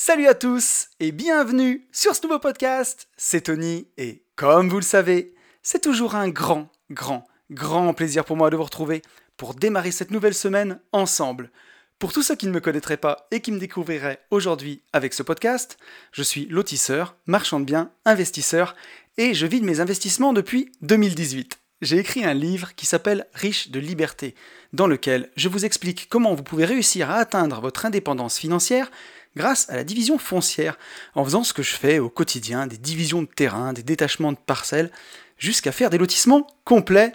[0.00, 3.08] Salut à tous et bienvenue sur ce nouveau podcast.
[3.16, 8.36] C'est Tony et comme vous le savez, c'est toujours un grand, grand, grand plaisir pour
[8.36, 9.02] moi de vous retrouver
[9.36, 11.50] pour démarrer cette nouvelle semaine ensemble.
[11.98, 15.24] Pour tous ceux qui ne me connaîtraient pas et qui me découvriraient aujourd'hui avec ce
[15.24, 15.78] podcast,
[16.12, 18.76] je suis lotisseur, marchand de biens, investisseur
[19.16, 23.70] et je vis de mes investissements depuis 2018 j'ai écrit un livre qui s'appelle Riche
[23.70, 24.34] de liberté,
[24.72, 28.90] dans lequel je vous explique comment vous pouvez réussir à atteindre votre indépendance financière
[29.36, 30.78] grâce à la division foncière,
[31.14, 34.38] en faisant ce que je fais au quotidien, des divisions de terrain, des détachements de
[34.38, 34.90] parcelles,
[35.38, 37.12] jusqu'à faire des lotissements complets.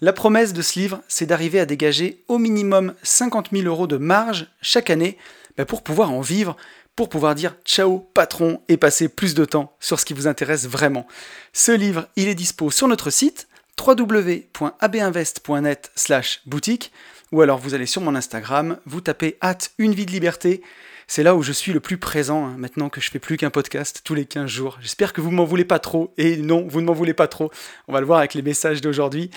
[0.00, 3.96] La promesse de ce livre, c'est d'arriver à dégager au minimum 50 000 euros de
[3.96, 5.18] marge chaque année
[5.56, 6.56] bah, pour pouvoir en vivre,
[6.96, 10.66] pour pouvoir dire ciao patron et passer plus de temps sur ce qui vous intéresse
[10.66, 11.06] vraiment.
[11.52, 13.48] Ce livre, il est dispo sur notre site
[13.84, 16.92] www.abinvest.net slash boutique
[17.32, 20.62] ou alors vous allez sur mon Instagram, vous tapez hâte une vie de liberté
[21.06, 23.50] c'est là où je suis le plus présent, hein, maintenant que je fais plus qu'un
[23.50, 24.78] podcast tous les 15 jours.
[24.80, 27.50] J'espère que vous m'en voulez pas trop, et non, vous ne m'en voulez pas trop.
[27.88, 29.30] On va le voir avec les messages d'aujourd'hui.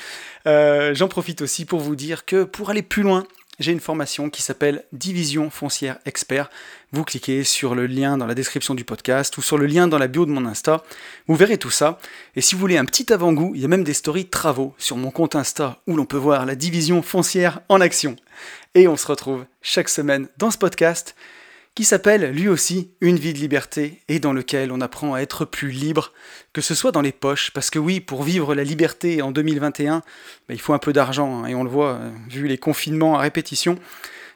[0.45, 3.25] Euh, j'en profite aussi pour vous dire que pour aller plus loin,
[3.59, 6.50] j'ai une formation qui s'appelle Division foncière expert.
[6.92, 9.97] Vous cliquez sur le lien dans la description du podcast ou sur le lien dans
[9.97, 10.83] la bio de mon Insta.
[11.27, 11.97] Vous verrez tout ça.
[12.36, 14.95] Et si vous voulez un petit avant-goût, il y a même des stories travaux sur
[14.95, 18.16] mon compte Insta où l'on peut voir la division foncière en action.
[18.75, 21.16] Et on se retrouve chaque semaine dans ce podcast
[21.78, 25.45] qui s'appelle lui aussi Une vie de liberté et dans lequel on apprend à être
[25.45, 26.11] plus libre,
[26.52, 30.00] que ce soit dans les poches, parce que oui, pour vivre la liberté en 2021,
[30.00, 30.03] bah,
[30.50, 33.20] il faut un peu d'argent, hein, et on le voit, euh, vu les confinements à
[33.20, 33.78] répétition,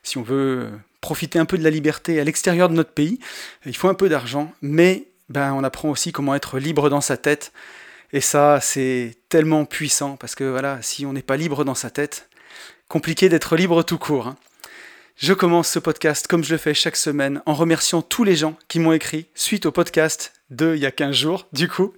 [0.04, 0.70] si on veut
[1.02, 3.18] profiter un peu de la liberté à l'extérieur de notre pays,
[3.66, 7.18] il faut un peu d'argent, mais ben, on apprend aussi comment être libre dans sa
[7.18, 7.54] tête,
[8.14, 11.90] et ça c'est tellement puissant, parce que voilà, si on n'est pas libre dans sa
[11.90, 12.30] tête,
[12.88, 14.28] compliqué d'être libre tout court.
[14.28, 14.38] Hein.
[15.18, 18.58] Je commence ce podcast comme je le fais chaque semaine en remerciant tous les gens
[18.68, 21.48] qui m'ont écrit suite au podcast de il y a 15 jours.
[21.54, 21.94] Du coup,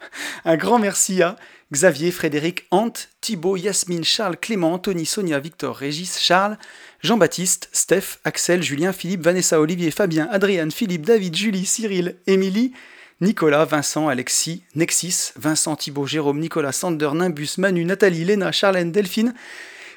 [0.45, 1.37] un grand merci à
[1.71, 6.57] Xavier, Frédéric, Ant, Thibaut, Yasmine, Charles, Clément, Anthony, Sonia, Victor, Régis, Charles,
[7.01, 12.73] Jean-Baptiste, Steph, Axel, Julien, Philippe, Vanessa, Olivier, Fabien, Adrien, Philippe, David, Julie, Cyril, Émilie,
[13.21, 19.33] Nicolas, Vincent, Alexis, Nexis, Vincent, Thibaut, Jérôme, Nicolas, Sander, Nimbus, Manu, Nathalie, Léna, Charlène, Delphine,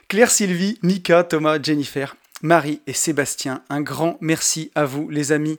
[0.09, 5.59] Claire, Sylvie, Mika, Thomas, Jennifer, Marie et Sébastien, un grand merci à vous les amis.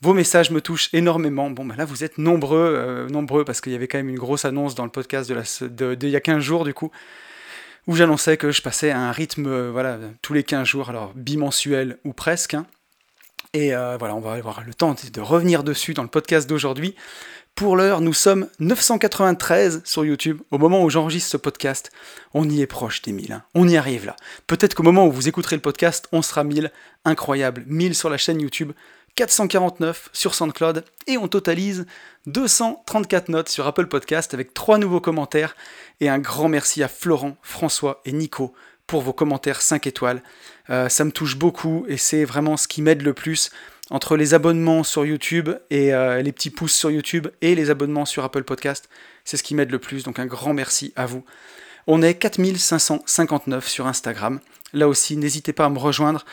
[0.00, 1.50] Vos messages me touchent énormément.
[1.50, 4.18] Bon, ben là, vous êtes nombreux, euh, nombreux, parce qu'il y avait quand même une
[4.18, 6.90] grosse annonce dans le podcast de, y a 15 jours, du coup,
[7.86, 11.12] où j'annonçais que je passais à un rythme, euh, voilà, tous les 15 jours, alors
[11.14, 12.54] bimensuel ou presque.
[12.54, 12.66] Hein.
[13.54, 16.94] Et euh, voilà, on va avoir le temps de revenir dessus dans le podcast d'aujourd'hui.
[17.54, 20.42] Pour l'heure, nous sommes 993 sur YouTube.
[20.50, 21.92] Au moment où j'enregistre ce podcast,
[22.32, 23.30] on y est proche des 1000.
[23.30, 23.44] Hein.
[23.54, 24.16] On y arrive là.
[24.48, 26.72] Peut-être qu'au moment où vous écouterez le podcast, on sera 1000.
[27.04, 27.62] Incroyable.
[27.68, 28.72] 1000 sur la chaîne YouTube,
[29.14, 31.86] 449 sur SoundCloud et on totalise
[32.26, 35.54] 234 notes sur Apple Podcast avec trois nouveaux commentaires.
[36.00, 38.52] Et un grand merci à Florent, François et Nico
[38.88, 40.24] pour vos commentaires 5 étoiles.
[40.70, 43.52] Euh, ça me touche beaucoup et c'est vraiment ce qui m'aide le plus
[43.90, 48.06] entre les abonnements sur YouTube et euh, les petits pouces sur YouTube et les abonnements
[48.06, 48.88] sur Apple Podcast.
[49.24, 51.24] C'est ce qui m'aide le plus, donc un grand merci à vous.
[51.86, 54.40] On est 4559 sur Instagram.
[54.72, 56.24] Là aussi, n'hésitez pas à me rejoindre.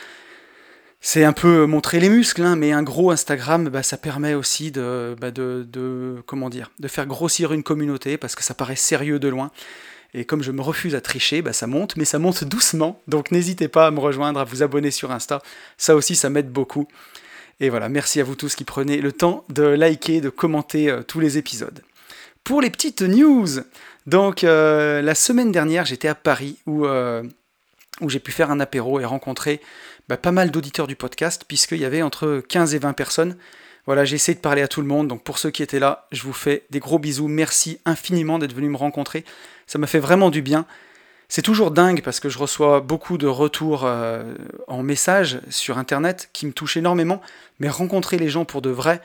[1.04, 4.70] C'est un peu montrer les muscles, hein, mais un gros Instagram, bah, ça permet aussi
[4.70, 9.18] de, bah, de, comment dire, de faire grossir une communauté parce que ça paraît sérieux
[9.18, 9.50] de loin.
[10.14, 13.02] Et comme je me refuse à tricher, bah, ça monte, mais ça monte doucement.
[13.08, 15.42] Donc n'hésitez pas à me rejoindre, à vous abonner sur Insta.
[15.76, 16.86] Ça aussi, ça m'aide beaucoup.
[17.62, 21.04] Et voilà, merci à vous tous qui prenez le temps de liker, de commenter euh,
[21.04, 21.80] tous les épisodes.
[22.42, 23.46] Pour les petites news,
[24.04, 27.22] donc euh, la semaine dernière j'étais à Paris où, euh,
[28.00, 29.60] où j'ai pu faire un apéro et rencontrer
[30.08, 33.36] bah, pas mal d'auditeurs du podcast puisqu'il y avait entre 15 et 20 personnes.
[33.86, 36.08] Voilà, j'ai essayé de parler à tout le monde, donc pour ceux qui étaient là,
[36.10, 39.24] je vous fais des gros bisous, merci infiniment d'être venu me rencontrer,
[39.68, 40.66] ça m'a fait vraiment du bien.
[41.34, 44.34] C'est toujours dingue parce que je reçois beaucoup de retours euh,
[44.68, 47.22] en message sur internet qui me touchent énormément,
[47.58, 49.00] mais rencontrer les gens pour de vrai,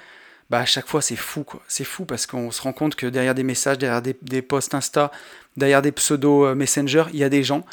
[0.50, 1.62] bah à chaque fois c'est fou quoi.
[1.70, 5.10] C'est fou parce qu'on se rend compte que derrière des messages, derrière des, posts Insta,
[5.56, 7.66] derrière des pseudo euh, Messenger, il y a des gens.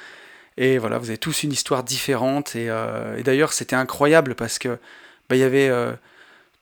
[0.57, 2.55] Et voilà, vous avez tous une histoire différente.
[2.55, 4.79] Et, euh, d'ailleurs, c'était incroyable parce que
[5.29, 5.69] bah, il y avait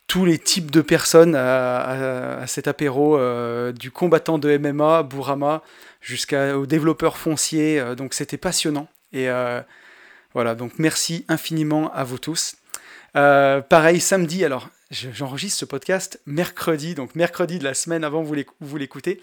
[0.06, 3.18] tous les types de personnes à, cet apéro,
[3.72, 5.62] du combattant de MMA, Bourama,
[6.02, 7.80] jusqu'au développeur foncier.
[7.80, 8.88] Euh, donc c'était passionnant.
[9.12, 9.60] Et euh,
[10.34, 12.56] voilà, donc merci infiniment à vous tous.
[13.16, 18.76] Euh, pareil, samedi, alors j'enregistre ce podcast mercredi, donc mercredi de la semaine avant vous
[18.76, 19.20] l'écoutez.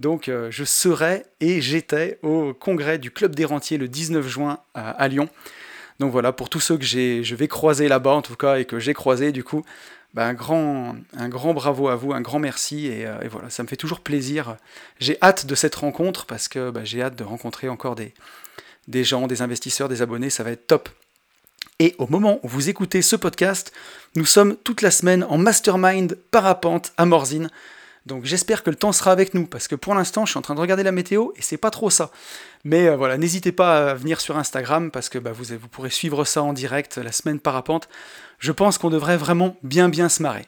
[0.00, 5.06] Donc je serai et j'étais au congrès du Club des Rentiers le 19 juin à,
[5.06, 5.28] Lyon.
[6.00, 8.80] Donc voilà, pour tous ceux que je vais croiser là-bas en tout cas et que
[8.80, 9.64] j'ai croisé du coup,
[10.14, 10.94] bah, un, grand,
[11.54, 14.56] bravo à vous, un grand merci, et, voilà, ça me fait toujours plaisir.
[15.00, 18.12] J'ai hâte de cette rencontre parce que bah, j'ai hâte de rencontrer encore des,
[18.88, 20.88] des gens, des investisseurs, des abonnés, ça va être top.
[21.78, 23.72] Et au moment où vous écoutez ce podcast,
[24.14, 27.50] nous sommes toute la semaine en mastermind parapente à Morzine.
[28.06, 30.42] Donc j'espère que le temps sera avec nous, parce que pour l'instant, je suis en
[30.42, 32.10] train de regarder la météo et c'est pas trop ça.
[32.64, 35.90] Mais euh, voilà, n'hésitez pas à venir sur Instagram, parce que bah, vous, vous pourrez
[35.90, 37.88] suivre ça en direct la semaine parapente.
[38.38, 40.46] Je pense qu'on devrait vraiment bien bien se marrer.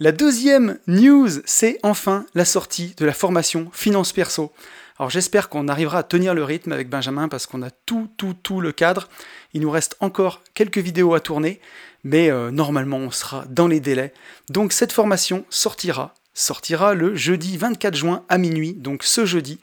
[0.00, 4.52] La deuxième news, c'est enfin la sortie de la formation Finance Perso.
[4.98, 8.34] Alors j'espère qu'on arrivera à tenir le rythme avec Benjamin parce qu'on a tout, tout,
[8.34, 9.08] tout le cadre.
[9.52, 11.60] Il nous reste encore quelques vidéos à tourner,
[12.02, 14.12] mais euh, normalement on sera dans les délais.
[14.50, 19.60] Donc cette formation sortira, sortira le jeudi 24 juin à minuit, donc ce jeudi.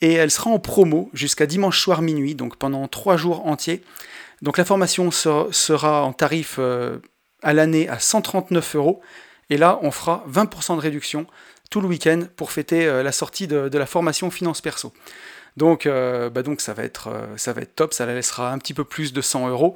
[0.00, 3.82] Et elle sera en promo jusqu'à dimanche soir minuit, donc pendant trois jours entiers.
[4.42, 6.98] Donc la formation sera en tarif euh,
[7.42, 9.00] à l'année à 139 euros.
[9.50, 11.26] Et là, on fera 20% de réduction
[11.70, 14.92] tout le week-end pour fêter euh, la sortie de, la formation Finance Perso.
[15.58, 18.58] Donc, euh, bah donc ça, va être, euh, ça va top, ça la laissera un
[18.58, 19.74] petit peu plus de 100 euros.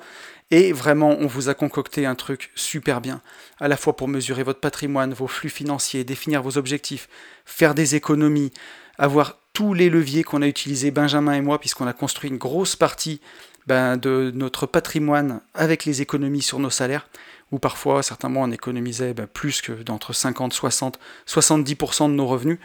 [0.53, 3.21] Et vraiment, on vous a concocté un truc super bien,
[3.59, 7.09] à la fois pour mesurer votre patrimoine, vos flux financiers, définir vos objectifs,
[7.45, 8.53] faire des économies,
[8.97, 12.77] avoir tous les leviers qu'on a utilisés, Benjamin et moi, puisqu'on a construit une grosse
[12.77, 13.21] partie
[13.67, 17.09] ben, de notre patrimoine avec les économies sur nos salaires
[17.53, 22.27] où parfois, certains mois, on économisait ben, plus que d'entre 50, 60, 70% de nos
[22.27, 22.59] revenus.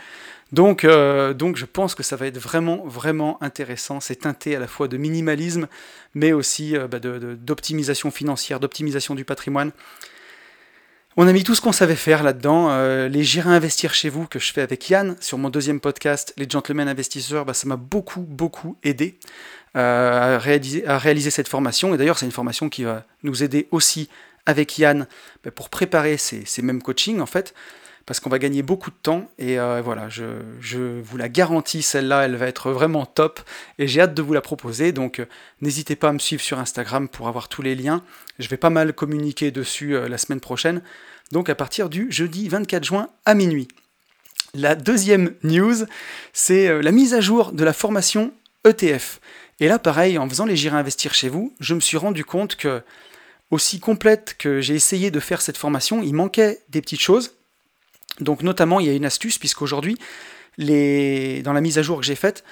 [0.52, 4.00] Donc, euh, donc je pense que ça va être vraiment, vraiment intéressant.
[4.00, 5.68] C'est teinté à la fois de minimalisme,
[6.14, 9.72] mais aussi euh, ben, d'optimisation financière, d'optimisation du patrimoine.
[11.18, 12.68] On a mis tout ce qu'on savait faire là-dedans.
[12.70, 16.34] Euh, les J'irai investir chez vous que je fais avec Yann sur mon deuxième podcast,
[16.38, 19.20] Les Gentlemen Investisseurs, ben, ça m'a beaucoup, beaucoup aidé
[19.74, 21.94] à réaliser, cette formation.
[21.94, 24.10] Et d'ailleurs, c'est une formation qui va nous aider aussi
[24.48, 25.06] avec Yann
[25.44, 27.54] ben, pour préparer ces, mêmes coachings en fait,
[28.08, 32.24] parce qu'on va gagner beaucoup de temps et euh, voilà, je, vous la garantis, celle-là,
[32.24, 33.42] elle va être vraiment top
[33.80, 34.94] et j'ai hâte de vous la proposer.
[34.94, 35.26] Donc euh,
[35.62, 38.02] n'hésitez pas à me suivre sur Instagram pour avoir tous les liens.
[38.40, 40.82] Je vais pas mal communiquer dessus euh, la semaine prochaine.
[41.34, 43.68] Donc à partir du jeudi 24 juin à minuit.
[44.54, 45.76] La deuxième news,
[46.32, 48.32] c'est la mise à jour de la formation
[48.66, 49.20] ETF.
[49.60, 52.56] Et là, pareil, en faisant les J'irai investir chez vous, je me suis rendu compte
[52.56, 52.82] que
[53.52, 57.37] aussi complète que j'ai essayé de faire cette formation, il manquait des petites choses.
[58.20, 59.98] Donc notamment, il y a une astuce, puisqu'aujourd'hui,
[60.58, 62.44] dans la mise à jour que j'ai faite,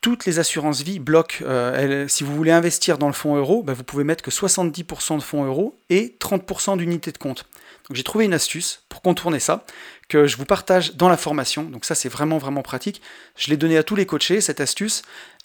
[0.00, 1.38] toutes les assurances vie bloquent.
[1.42, 5.16] Euh, si vous voulez investir dans le fonds euro, bah, vous pouvez mettre que 70%
[5.16, 7.46] de fonds euro et 30% d'unités de compte.
[7.88, 9.64] Donc j'ai trouvé une astuce pour contourner ça,
[10.08, 11.64] que je vous partage dans la formation.
[11.64, 13.00] Donc ça c'est vraiment vraiment pratique.
[13.36, 15.02] Je l'ai donné à tous les coachés, cette astuce.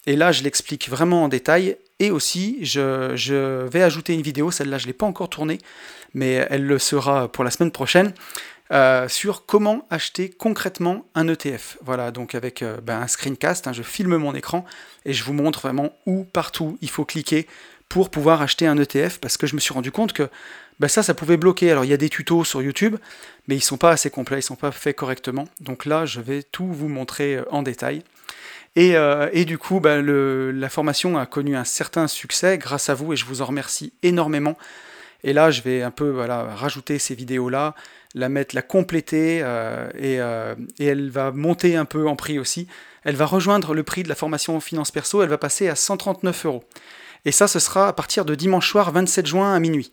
[0.07, 1.77] Et là, je l'explique vraiment en détail.
[1.99, 5.59] Et aussi, je, vais ajouter une vidéo, celle-là, je ne l'ai pas encore tournée,
[6.15, 8.13] mais elle le sera pour la semaine prochaine,
[8.71, 11.77] euh, sur comment acheter concrètement un ETF.
[11.83, 14.65] Voilà, donc avec euh, ben, un screencast, hein, je filme mon écran
[15.05, 17.47] et je vous montre vraiment où, partout, il faut cliquer
[17.89, 20.29] pour pouvoir acheter un ETF, parce que je me suis rendu compte que
[20.79, 21.69] ben, ça, ça pouvait bloquer.
[21.71, 22.95] Alors, il y a des tutos sur YouTube,
[23.47, 25.49] mais ils ne sont pas assez complets, ils ne sont pas faits correctement.
[25.59, 28.03] Donc là, je vais tout vous montrer euh, en détail.
[28.77, 33.11] Euh, et, du coup, bah, la formation a connu un certain succès grâce à vous
[33.11, 34.57] et je vous en remercie énormément.
[35.23, 37.75] Et là, je vais un peu rajouter ces vidéos-là,
[38.15, 42.67] la mettre, la compléter euh, euh, et, elle va monter un peu en prix aussi.
[43.03, 45.75] Elle va rejoindre le prix de la formation en finance perso, elle va passer à
[45.75, 46.63] 139 euros.
[47.23, 49.91] Et ça, ce sera à partir de dimanche soir 27 juin à minuit.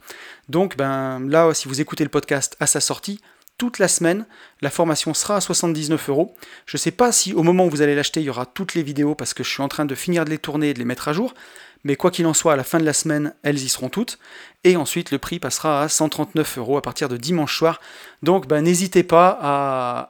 [0.49, 3.21] Donc ben, là, si vous écoutez le podcast à sa sortie,
[3.59, 4.25] toute la semaine.
[4.63, 6.35] La formation sera à 79 euros.
[6.65, 8.75] Je ne sais pas si au moment où vous allez l'acheter, il y aura toutes
[8.75, 10.79] les vidéos parce que je suis en train de finir de les tourner et de
[10.79, 11.35] les mettre à jour.
[11.85, 14.19] Mais quoi qu'il en soit, à la fin de la semaine, elles y seront toutes.
[14.65, 17.81] Et ensuite, le prix passera à 139 euros à partir de dimanche soir.
[18.23, 19.39] Donc, ben, n'hésitez pas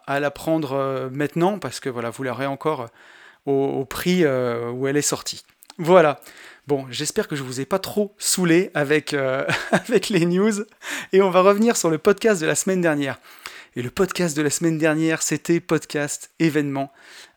[0.07, 4.71] à, la prendre euh, maintenant parce que voilà, vous l'aurez encore euh, au, prix euh,
[4.71, 5.45] où elle est sortie.
[5.79, 6.21] Voilà.
[6.67, 9.15] Bon, j'espère que je vous ai pas trop saoulé avec,
[9.73, 10.65] avec les news.
[11.13, 13.19] Et on va revenir sur le podcast de la semaine dernière.
[13.77, 16.93] Et le podcast de la semaine dernière, c'était podcast événement.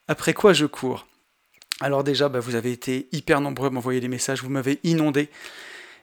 [0.08, 1.06] Après quoi je cours?
[1.82, 5.30] Alors déjà, bah, vous avez été hyper nombreux à m'envoyer des messages, vous m'avez inondé.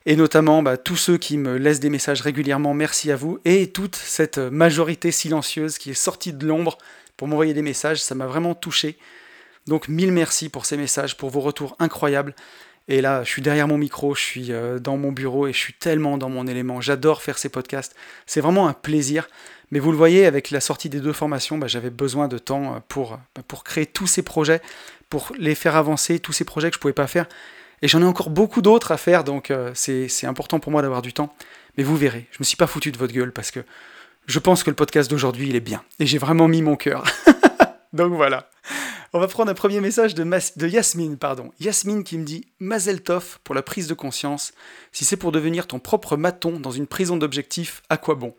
[0.06, 3.38] Et notamment bah, tous ceux qui me laissent des messages régulièrement, merci à vous.
[3.44, 6.78] Et toute cette majorité silencieuse qui est sortie de l'ombre
[7.16, 8.98] pour m'envoyer des messages, ça m'a vraiment touché.
[9.68, 12.34] Donc mille merci pour ces messages, pour vos retours incroyables.
[12.88, 15.58] Et là, je suis derrière mon micro, je suis euh, dans mon bureau et je
[15.58, 16.80] suis tellement dans mon élément.
[16.80, 17.94] J'adore faire ces podcasts.
[18.26, 19.28] C'est vraiment un plaisir.
[19.70, 22.76] Mais vous le voyez, avec la sortie des deux formations, bah, j'avais besoin de temps
[22.76, 23.04] euh,
[23.34, 24.62] bah, pour créer tous ces projets,
[25.10, 27.26] pour les faire avancer, tous ces projets que je ne pouvais pas faire.
[27.82, 31.02] Et j'en ai encore beaucoup d'autres à faire, donc euh, c'est important pour moi d'avoir
[31.02, 31.34] du temps.
[31.76, 33.60] Mais vous verrez, je ne me suis pas foutu de votre gueule parce que
[34.26, 35.82] je pense que le podcast d'aujourd'hui, il est bien.
[36.00, 37.04] Et j'ai vraiment mis mon cœur.
[37.92, 38.50] Donc voilà.
[39.14, 41.50] On va prendre un premier message de, de Yasmine, pardon.
[41.60, 44.52] Yasmine qui me dit Mazel Tov pour la prise de conscience.
[44.92, 48.34] Si c'est pour devenir ton propre maton dans une prison d'objectifs, à quoi bon?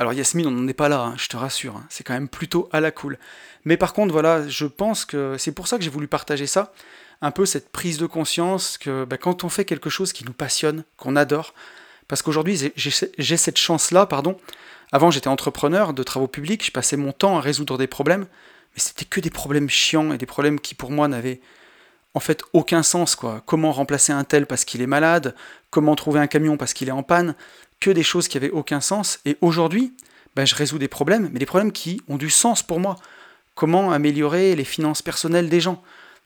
[0.00, 1.76] Alors Yasmine, on n'en est pas là, hein, je te rassure.
[1.76, 1.86] Hein.
[1.88, 3.18] c'est quand même plutôt à la cool.
[3.64, 6.72] Mais par contre, voilà, je pense que c'est pour ça que j'ai voulu partager ça.
[7.22, 10.32] Un peu cette prise de conscience que bah, quand on fait quelque chose qui nous
[10.32, 11.54] passionne, qu'on adore,
[12.08, 14.36] parce qu'aujourd'hui j'ai cette chance-là, pardon.
[14.90, 18.26] Avant j'étais entrepreneur de travaux publics, je passais mon temps à résoudre des problèmes
[18.74, 21.40] mais c'était que des problèmes chiants et des problèmes qui pour moi n'avaient
[22.14, 23.42] en fait aucun sens quoi.
[23.46, 25.34] Comment remplacer un tel parce qu'il est malade,
[25.70, 27.34] comment trouver un camion parce qu'il est en panne,
[27.80, 29.20] que des choses qui avaient aucun sens.
[29.24, 29.94] Et aujourd'hui,
[30.36, 32.96] ben, je résous des problèmes, mais des problèmes qui ont du sens pour moi.
[33.54, 35.82] Comment améliorer les finances personnelles des gens?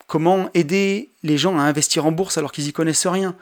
[0.07, 3.35] Comment aider les gens à investir en bourse alors qu'ils y connaissent rien?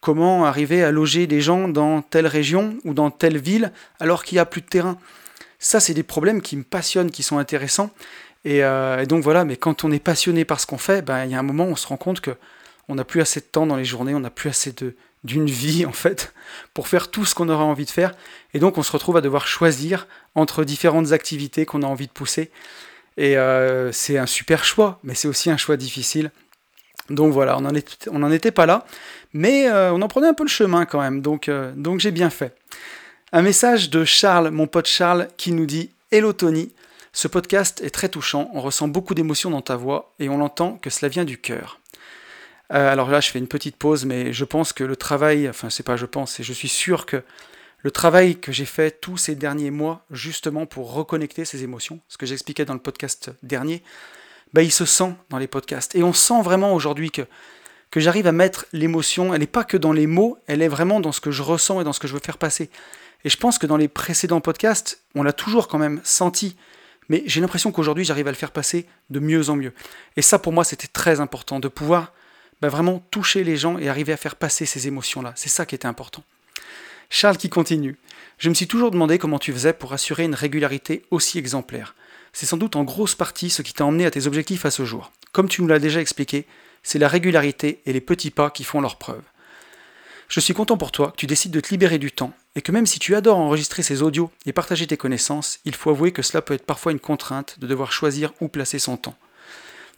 [0.00, 4.36] Comment arriver à loger des gens dans telle région ou dans telle ville alors qu'il
[4.36, 4.98] n'y a plus de terrain?
[5.58, 7.90] Ça, c'est des problèmes qui me passionnent, qui sont intéressants
[8.46, 11.30] euh, et, donc voilà, mais quand on est passionné par ce qu'on fait, ben, il
[11.30, 12.32] y a un moment où on se rend compte que
[12.88, 14.94] on n'a plus assez de temps dans les journées, on n'a plus assez de
[15.24, 16.32] d'une vie en fait
[16.74, 18.12] pour faire tout ce qu'on aura envie de faire.
[18.52, 22.12] Et donc on se retrouve à devoir choisir entre différentes activités qu'on a envie de
[22.12, 22.50] pousser.
[23.16, 26.30] Et euh, c'est un super choix, mais c'est aussi un choix difficile.
[27.10, 28.86] Donc voilà, on n'en était pas là,
[29.34, 32.30] mais euh, on en prenait un peu le chemin quand même, donc, donc j'ai bien
[32.30, 32.56] fait.
[33.30, 36.72] Un message de Charles, mon pote Charles, qui nous dit Hello Tony,
[37.12, 40.78] ce podcast est très touchant, on ressent beaucoup d'émotions dans ta voix et on l'entend
[40.78, 41.80] que cela vient du cœur.
[42.72, 45.70] Euh, alors là, je fais une petite pause, mais je pense que le travail, enfin
[45.70, 47.22] c'est pas je pense, je suis sûr que
[47.78, 52.16] le travail que j'ai fait tous ces derniers mois, justement pour reconnecter ces émotions, ce
[52.16, 53.82] que j'expliquais dans le podcast dernier,
[54.54, 55.94] bah, il se sent dans les podcasts.
[55.94, 57.22] Et on sent vraiment aujourd'hui que,
[57.90, 61.00] que j'arrive à mettre l'émotion, elle n'est pas que dans les mots, elle est vraiment
[61.00, 62.70] dans ce que je ressens et dans ce que je veux faire passer.
[63.24, 66.56] Et je pense que dans les précédents podcasts, on l'a toujours quand même senti
[67.08, 69.72] mais j'ai l'impression qu'aujourd'hui j'arrive à le faire passer de mieux en mieux.
[70.16, 72.12] Et ça pour moi c'était très important, de pouvoir
[72.64, 75.34] bah, vraiment toucher les gens et arriver à faire passer ces émotions-là.
[75.36, 76.24] C'est ça qui était important.
[77.10, 77.98] Charles qui continue.
[78.38, 81.94] Je me suis toujours demandé comment tu faisais pour assurer une régularité aussi exemplaire.
[82.32, 84.86] C'est sans doute en grosse partie ce qui t'a emmené à tes objectifs à ce
[84.86, 85.12] jour.
[85.32, 86.46] Comme tu nous l'as déjà expliqué,
[86.82, 89.22] c'est la régularité et les petits pas qui font leur preuve.
[90.28, 92.72] Je suis content pour toi que tu décides de te libérer du temps et que
[92.72, 96.22] même si tu adores enregistrer ces audios et partager tes connaissances, il faut avouer que
[96.22, 99.18] cela peut être parfois une contrainte de devoir choisir où placer son temps.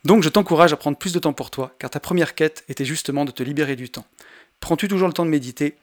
[0.04, 2.84] Donc je t'encourage à prendre plus de temps pour toi, car ta première quête était
[2.84, 4.06] justement de te libérer du temps.
[4.60, 5.76] Prends-tu toujours le temps de méditer?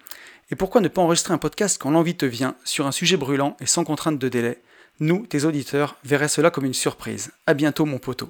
[0.51, 3.57] Et pourquoi ne pas enregistrer un podcast quand l'envie te vient, sur un sujet brûlant
[3.59, 4.59] et sans contrainte de délai?
[4.99, 7.31] Nous, tes auditeurs, verraient cela comme une surprise.
[7.47, 8.29] A bientôt mon poteau.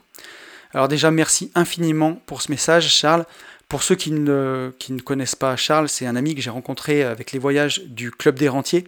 [0.74, 3.26] Alors déjà, merci infiniment pour ce message, Charles.
[3.68, 7.04] Pour ceux qui ne, qui ne connaissent pas Charles, c'est un ami que j'ai rencontré
[7.04, 8.88] avec les voyages du Club des Rentiers.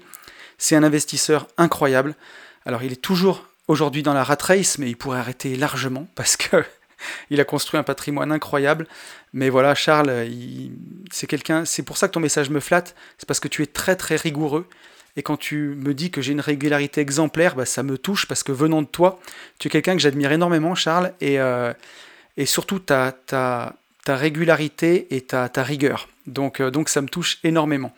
[0.58, 2.16] C'est un investisseur incroyable.
[2.66, 6.38] Alors il est toujours aujourd'hui dans la rat race, mais il pourrait arrêter largement parce
[6.38, 6.64] que
[7.30, 8.88] il a construit un patrimoine incroyable.
[9.34, 10.28] Mais voilà, Charles,
[11.12, 11.66] c'est quelqu'un.
[11.66, 12.96] C'est pour ça que ton message me flatte.
[13.18, 14.68] C'est parce que tu es très très rigoureux.
[15.18, 18.44] Et quand tu me dis que j'ai une régularité exemplaire, bah, ça me touche parce
[18.44, 19.20] que venant de toi,
[19.60, 21.14] tu es quelqu'un que j'admire énormément, Charles.
[21.22, 21.74] Et, euh,
[22.38, 26.10] et surtout, tu as, ta régularité et ta, ta rigueur.
[26.28, 27.94] Donc, euh, donc ça me touche énormément.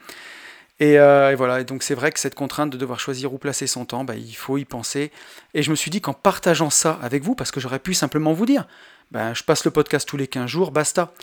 [0.82, 3.68] Euh, et, voilà, et donc c'est vrai que cette contrainte de devoir choisir où placer
[3.68, 5.12] son temps, bah, il faut y penser.
[5.54, 8.34] Et je me suis dit qu'en partageant ça avec vous, parce que j'aurais pu simplement
[8.34, 8.68] vous dire,
[9.12, 11.14] ben, je passe le podcast tous les 15 jours, basta.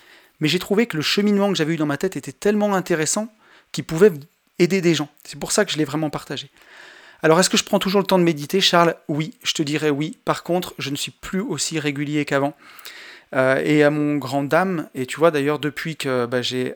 [0.41, 3.33] Mais j'ai trouvé que le cheminement que j'avais eu dans ma tête était tellement intéressant
[3.73, 4.13] qu'il pouvait
[4.59, 5.09] aider des gens.
[5.25, 6.51] C'est pour ça que je l'ai vraiment partagé.
[7.23, 8.95] Alors est-ce que je prends toujours le temps de méditer, Charles?
[9.09, 10.19] Oui, je te dirais oui.
[10.25, 12.55] Par contre, je ne suis plus aussi régulier qu'avant.
[13.35, 16.75] Euh, et à mon grand dame, et tu vois d'ailleurs depuis que bah, je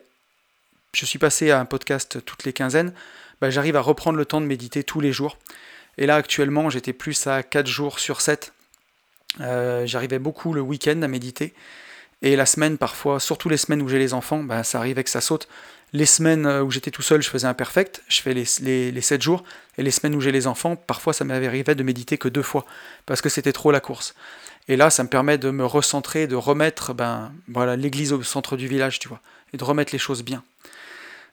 [0.93, 2.93] suis passé à un podcast toutes les quinzaines,
[3.41, 5.37] bah, j'arrive à reprendre le temps de méditer tous les jours.
[5.97, 8.53] Et là actuellement j'étais plus à 4 jours sur 7.
[9.41, 11.53] Euh, j'arrivais beaucoup le week-end à méditer.
[12.21, 15.09] Et la semaine parfois, surtout les semaines où j'ai les enfants, bah, ça arrivait que
[15.09, 15.47] ça saute.
[15.93, 18.91] Les semaines euh, où j'étais tout seul, je faisais un perfect, je fais les, les,
[18.91, 19.43] les 7 jours.
[19.77, 22.65] Et les semaines où j'ai les enfants, parfois ça m'arrivait de méditer que deux fois,
[23.05, 24.13] parce que c'était trop la course.
[24.67, 28.55] Et là, ça me permet de me recentrer, de remettre ben, voilà, l'église au centre
[28.55, 29.19] du village, tu vois,
[29.53, 30.43] et de remettre les choses bien.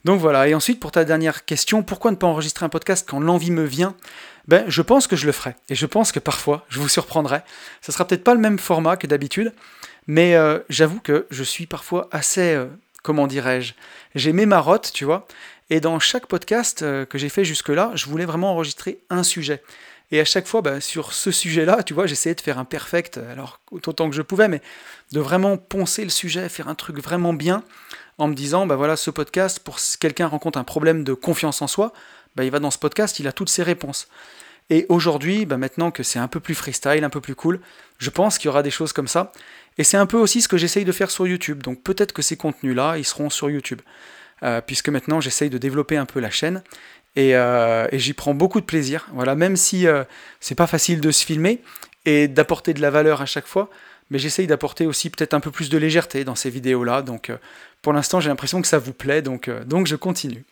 [0.04, 3.20] Donc voilà, et ensuite pour ta dernière question, pourquoi ne pas enregistrer un podcast quand
[3.20, 3.94] l'envie me vient?
[4.46, 7.40] Ben, Je pense que je le ferai, et je pense que parfois, je vous surprendrai.
[7.80, 9.52] Ça sera peut-être pas le même format que d'habitude,
[10.06, 12.66] mais euh, j'avoue que je suis parfois assez, euh,
[13.02, 13.74] comment dirais-je,
[14.14, 15.26] j'ai mes marottes, tu vois,
[15.70, 19.62] et dans chaque podcast euh, que j'ai fait jusque-là, je voulais vraiment enregistrer un sujet.
[20.12, 23.18] Et à chaque fois, bah, sur ce sujet-là, tu vois, j'essayais de faire un perfect,
[23.32, 24.62] alors autant que je pouvais, mais
[25.10, 27.64] de vraiment poncer le sujet, faire un truc vraiment bien,
[28.18, 31.62] en me disant, bah voilà, ce podcast, pour si quelqu'un rencontre un problème de confiance
[31.62, 31.92] en soi,
[32.34, 34.08] bah, il va dans ce podcast, il a toutes ses réponses.
[34.68, 37.60] Et aujourd'hui, bah, maintenant que c'est un peu plus freestyle, un peu plus cool,
[37.98, 39.32] je pense qu'il y aura des choses comme ça.
[39.78, 41.62] Et c'est un peu aussi ce que j'essaye de faire sur YouTube.
[41.62, 43.80] Donc peut-être que ces contenus-là, ils seront sur YouTube.
[44.42, 46.62] Euh, puisque maintenant j'essaye de développer un peu la chaîne.
[47.18, 49.06] Euh, et, j'y prends beaucoup de plaisir.
[49.12, 50.04] Voilà, même si euh,
[50.40, 51.62] c'est pas facile de se filmer
[52.04, 53.70] et d'apporter de la valeur à chaque fois,
[54.10, 57.02] mais j'essaye d'apporter aussi peut-être un peu plus de légèreté dans ces vidéos-là.
[57.02, 57.32] Donc
[57.82, 60.44] pour l'instant, j'ai l'impression que ça vous plaît, donc, donc je continue.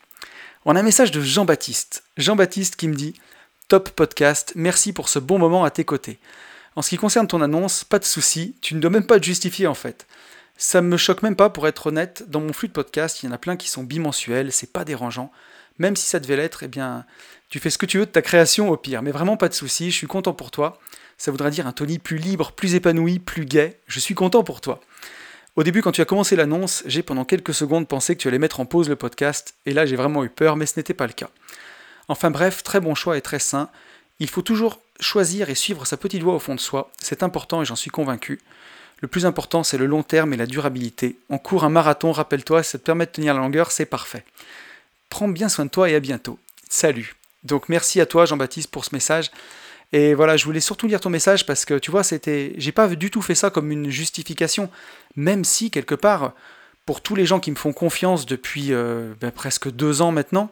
[0.65, 2.05] On a un message de Jean-Baptiste.
[2.17, 3.15] Jean-Baptiste qui me dit
[3.69, 6.19] Top podcast, merci pour ce bon moment à tes côtés.
[6.77, 9.25] En ce qui concerne ton annonce, pas de souci, tu ne dois même pas te
[9.25, 10.07] justifier en fait.
[10.57, 13.29] Ça me choque même pas pour être honnête, dans mon flux de podcast, il y
[13.29, 15.33] en a plein qui sont bimensuels, c'est pas dérangeant.
[15.79, 17.05] Même si ça devait l'être, eh bien,
[17.49, 19.55] tu fais ce que tu veux de ta création au pire, mais vraiment pas de
[19.55, 20.79] souci, je suis content pour toi.
[21.19, 23.79] Ça voudra dire un Tony plus libre, plus épanoui, plus gai.
[23.87, 24.81] Je suis content pour toi.
[25.57, 28.41] Au début, quand tu as commencé l'annonce, j'ai pendant quelques secondes pensé que tu allais
[28.41, 31.07] mettre en pause le podcast, et là j'ai vraiment eu peur, mais ce n'était pas
[31.07, 31.31] le cas.
[32.09, 33.69] Enfin bref, très bon choix et très sain.
[34.19, 37.63] Il faut toujours choisir et suivre sa petite voix au fond de soi, c'est important
[37.63, 38.41] et j'en suis convaincu.
[39.01, 41.19] Le plus important, c'est le long terme et la durabilité.
[41.31, 44.25] On court un marathon, rappelle-toi, ça te permet de tenir la longueur, c'est parfait.
[45.09, 46.39] Prends bien soin de toi et à bientôt.
[46.69, 47.15] Salut.
[47.45, 49.31] Donc merci à toi Jean-Baptiste pour ce message.
[49.93, 52.89] Et voilà, je voulais surtout lire ton message parce que tu vois, c'était, j'ai pas
[52.89, 54.71] du tout fait ça comme une justification,
[55.17, 56.35] même si quelque part,
[56.87, 60.51] pour tous les gens qui me font confiance depuis euh, ben, presque deux ans maintenant,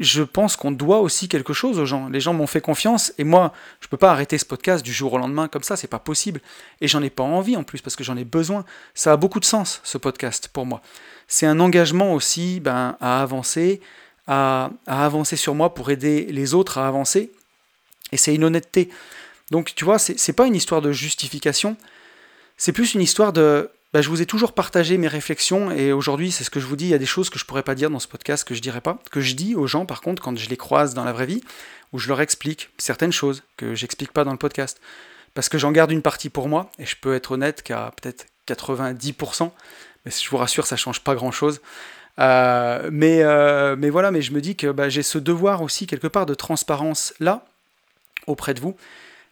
[0.00, 2.08] je pense qu'on doit aussi quelque chose aux gens.
[2.08, 5.12] Les gens m'ont fait confiance et moi, je peux pas arrêter ce podcast du jour
[5.12, 6.40] au lendemain comme ça, c'est pas possible.
[6.80, 8.64] Et j'en ai pas envie en plus parce que j'en ai besoin.
[8.94, 10.80] Ça a beaucoup de sens ce podcast pour moi.
[11.28, 13.82] C'est un engagement aussi ben, à avancer,
[14.26, 17.30] à, avancer sur moi pour aider les autres à avancer.
[18.12, 18.88] Et c'est une honnêteté.
[19.50, 21.76] Donc tu vois, c'est pas une histoire de justification,
[22.56, 26.30] c'est plus une histoire de bah, je vous ai toujours partagé mes réflexions et aujourd'hui,
[26.30, 26.84] c'est ce que je vous dis.
[26.84, 28.60] Il y a des choses que je pourrais pas dire dans ce podcast que je
[28.60, 31.12] dirais pas, que je dis aux gens par contre quand je les croise dans la
[31.12, 31.42] vraie vie,
[31.92, 34.80] où je leur explique certaines choses que j'explique pas dans le podcast,
[35.34, 38.26] parce que j'en garde une partie pour moi et je peux être honnête qu'à peut-être
[38.46, 39.50] 90%,
[40.04, 41.60] mais je vous rassure, ça change pas grand chose.
[42.20, 45.86] Euh, mais, euh, mais voilà, mais je me dis que bah, j'ai ce devoir aussi
[45.86, 47.44] quelque part de transparence là
[48.30, 48.76] auprès de vous.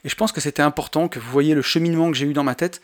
[0.05, 2.45] Et je pense que c'était important que vous voyez le cheminement que j'ai eu dans
[2.45, 2.81] ma tête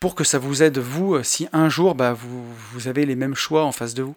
[0.00, 3.16] pour que ça vous aide, vous, euh, si un jour bah, vous, vous avez les
[3.16, 4.16] mêmes choix en face de vous.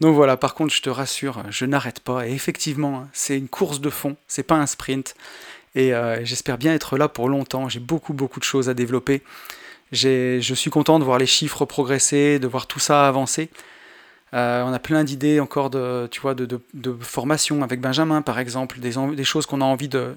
[0.00, 2.26] Donc voilà, par contre, je te rassure, je n'arrête pas.
[2.26, 5.14] Et effectivement, hein, c'est une course de fond, c'est pas un sprint.
[5.74, 7.68] Et euh, j'espère bien être là pour longtemps.
[7.68, 9.22] J'ai beaucoup, beaucoup de choses à développer.
[9.92, 13.50] Je suis content de voir les chiffres progresser, de voir tout ça avancer.
[14.32, 18.38] Euh, on a plein d'idées encore de, tu vois, de, de, formation avec Benjamin, par
[18.38, 20.14] exemple, des, des choses qu'on a envie de,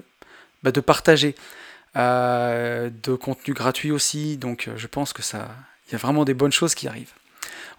[0.64, 1.36] bah, de partager.
[1.96, 5.54] Euh, de contenu gratuit aussi, donc euh, je pense que ça,
[5.86, 7.12] il y a vraiment des bonnes choses qui arrivent.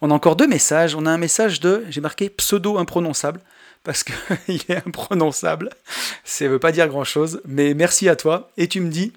[0.02, 0.96] On a encore deux messages.
[0.96, 3.42] On a un message de, j'ai marqué pseudo imprononçable
[3.84, 5.70] parce qu'il est imprononçable.
[6.24, 8.52] Ça ne veut pas dire grand chose, mais merci à toi.
[8.56, 9.12] Et tu me dis,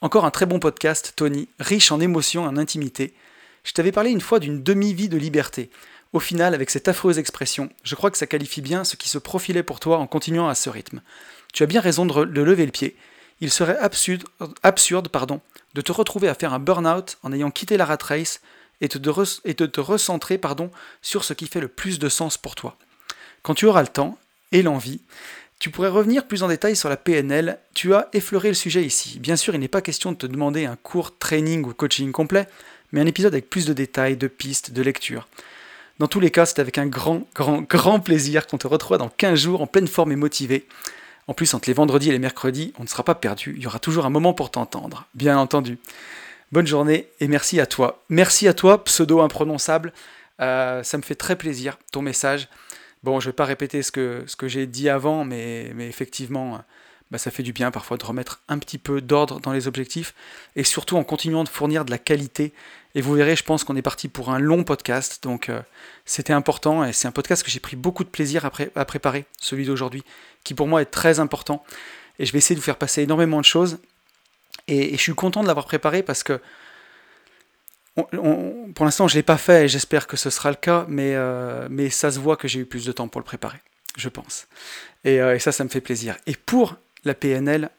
[0.00, 3.14] encore un très bon podcast, Tony, riche en émotions en intimité.
[3.62, 5.70] Je t'avais parlé une fois d'une demi-vie de liberté.
[6.12, 9.18] Au final, avec cette affreuse expression, je crois que ça qualifie bien ce qui se
[9.18, 11.02] profilait pour toi en continuant à ce rythme.
[11.52, 12.96] Tu as bien raison de, de lever le pied
[13.40, 15.40] il serait absurde, pardon,
[15.74, 18.40] de te retrouver à faire un burn-out en ayant quitté la rat race
[18.80, 20.70] et, de te recentrer pardon,
[21.02, 22.76] sur ce qui fait le plus de sens pour toi.
[23.42, 24.18] Quand tu auras le temps
[24.52, 25.00] et l'envie,
[25.58, 27.58] tu pourrais revenir plus en détail sur la PNL.
[27.74, 29.18] Tu as effleuré le sujet ici.
[29.18, 32.48] Bien sûr, il n'est pas question de te demander un cours training ou coaching complet,
[32.92, 35.28] mais un épisode avec plus de détails, de pistes, de lecture.
[35.98, 39.10] Dans tous les cas, c'est avec un grand, grand, grand plaisir qu'on te retrouve dans
[39.10, 40.66] 15 jours en pleine forme et motivé.
[41.26, 43.66] En plus, entre les vendredis et les mercredis, on ne sera pas perdu, il y
[43.66, 45.78] aura toujours un moment pour t'entendre, bien entendu.
[46.52, 48.02] Bonne journée et merci à toi.
[48.08, 49.92] Merci à toi, pseudo imprononçable.
[50.40, 52.48] Euh, ça me fait très plaisir, ton message.
[53.04, 56.60] Bon, je ne vais pas répéter ce que, j'ai dit avant, mais effectivement,
[57.10, 60.14] bah, ça fait du bien parfois de remettre un petit peu d'ordre dans les objectifs,
[60.56, 62.52] et surtout en continuant de fournir de la qualité
[62.94, 65.60] et vous verrez, je pense qu'on est parti pour un long podcast, donc euh,
[66.04, 69.26] c'était important et c'est un podcast que j'ai pris beaucoup de plaisir à, à préparer,
[69.38, 70.02] celui d'aujourd'hui,
[70.42, 71.64] qui pour moi est très important.
[72.18, 73.78] Et je vais essayer de vous faire passer énormément de choses.
[74.66, 76.40] Et, je suis content de l'avoir préparé parce que
[77.94, 81.14] pour l'instant je ne l'ai pas fait et j'espère que ce sera le cas, mais,
[81.14, 83.58] euh, mais ça se voit que j'ai eu plus de temps pour le préparer,
[83.96, 84.48] je pense.
[85.04, 86.16] Et, euh, et, ça, ça me fait plaisir.
[86.26, 87.70] Et pour la PNL,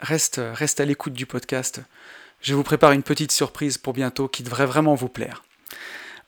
[0.00, 1.82] reste, reste à l'écoute du podcast
[2.42, 5.44] je vous prépare une petite surprise pour bientôt qui devrait vraiment vous plaire.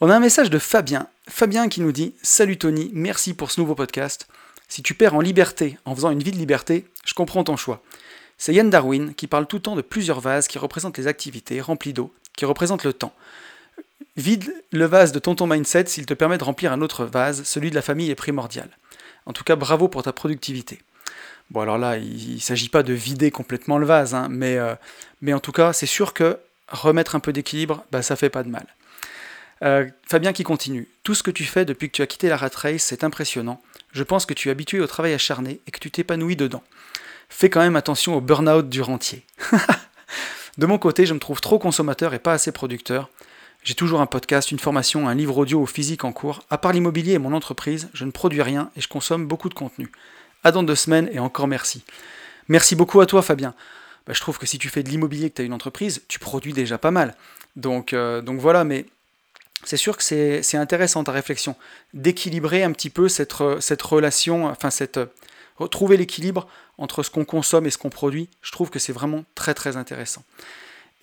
[0.00, 1.08] On a un message de Fabien.
[1.28, 4.28] Fabien qui nous dit Salut Tony, merci pour ce nouveau podcast.
[4.68, 7.82] Si tu perds en liberté en faisant une vie de liberté, je comprends ton choix.
[8.38, 11.60] C'est Yann Darwin qui parle tout le temps de plusieurs vases qui représentent les activités
[11.60, 13.14] remplis d'eau, qui représentent le temps.
[14.16, 17.42] Vide le vase de ton ton mindset s'il te permet de remplir un autre vase,
[17.42, 18.68] celui de la famille est primordial.
[19.26, 20.78] En tout cas, bravo pour ta productivité.
[21.50, 24.74] Bon, alors là, il ne s'agit pas de vider complètement le vase, hein, mais, euh,
[25.20, 28.42] mais en tout cas, c'est sûr que remettre un peu d'équilibre, bah, ça fait pas
[28.42, 28.66] de mal.
[29.62, 30.88] Euh, Fabien qui continue.
[31.02, 33.62] Tout ce que tu fais depuis que tu as quitté la rat race, c'est impressionnant.
[33.92, 36.62] Je pense que tu es habitué au travail acharné et que tu t'épanouis dedans.
[37.28, 39.24] Fais quand même attention au burn-out du rentier.
[40.58, 43.08] de mon côté, je me trouve trop consommateur et pas assez producteur.
[43.62, 46.42] J'ai toujours un podcast, une formation, un livre audio ou physique en cours.
[46.50, 49.54] À part l'immobilier et mon entreprise, je ne produis rien et je consomme beaucoup de
[49.54, 49.90] contenu.
[50.44, 51.82] À dans deux semaines et encore merci.
[52.48, 53.54] Merci beaucoup à toi Fabien.
[54.06, 56.18] Bah, je trouve que si tu fais de l'immobilier, que tu as une entreprise, tu
[56.18, 57.14] produis déjà pas mal.
[57.56, 58.84] Donc, euh, donc voilà, mais
[59.64, 61.56] c'est sûr que c'est intéressant ta réflexion,
[61.94, 65.00] d'équilibrer un petit peu cette, cette relation, enfin cette,
[65.56, 68.28] retrouver l'équilibre entre ce qu'on consomme et ce qu'on produit.
[68.42, 70.22] Je trouve que c'est vraiment très très intéressant.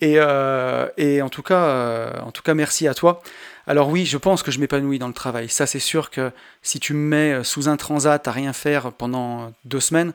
[0.02, 3.22] Et, euh, et en, tout cas, euh, en tout cas, merci à toi.
[3.68, 5.48] Alors oui, je pense que je m'épanouis dans le travail.
[5.48, 9.52] Ça, c'est sûr que si tu me mets sous un transat à rien faire pendant
[9.64, 10.12] deux semaines,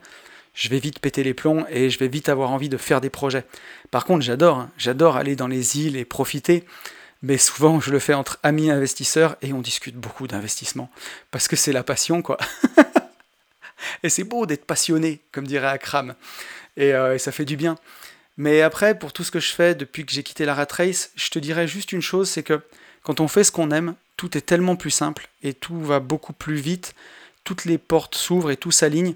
[0.54, 3.10] je vais vite péter les plombs et je vais vite avoir envie de faire des
[3.10, 3.46] projets.
[3.90, 4.72] Par contre, j'adore, hein.
[4.78, 6.66] j'adore aller dans les îles et profiter,
[7.22, 10.92] mais souvent je le fais entre amis investisseurs et on discute beaucoup d'investissement
[11.32, 12.38] parce que c'est la passion, quoi.
[14.04, 16.14] et c'est beau d'être passionné, comme dirait Akram,
[16.78, 17.78] euh, et ça fait du bien.
[18.38, 21.12] Mais après, pour tout ce que je fais depuis que j'ai quitté la rat race,
[21.16, 22.62] je te dirais juste une chose, c'est que
[23.04, 26.34] quand on fait ce qu'on aime, tout est tellement plus simple et tout va beaucoup
[26.34, 26.94] plus vite,
[27.44, 29.16] toutes les portes s'ouvrent et tout s'aligne.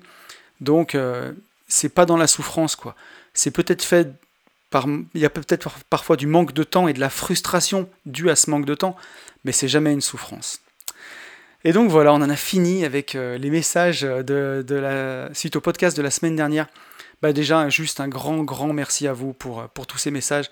[0.60, 1.32] Donc euh,
[1.68, 2.96] c'est pas dans la souffrance quoi.
[3.34, 4.10] C'est peut-être fait
[4.70, 8.30] par il y a peut-être parfois du manque de temps et de la frustration due
[8.30, 8.96] à ce manque de temps,
[9.44, 10.62] mais c'est jamais une souffrance.
[11.64, 15.62] Et donc voilà, on en a fini avec euh, les messages de, la suite au
[15.62, 16.68] podcast de la semaine dernière.
[17.22, 20.50] Bah déjà, juste un grand, grand merci à vous pour, pour tous ces messages.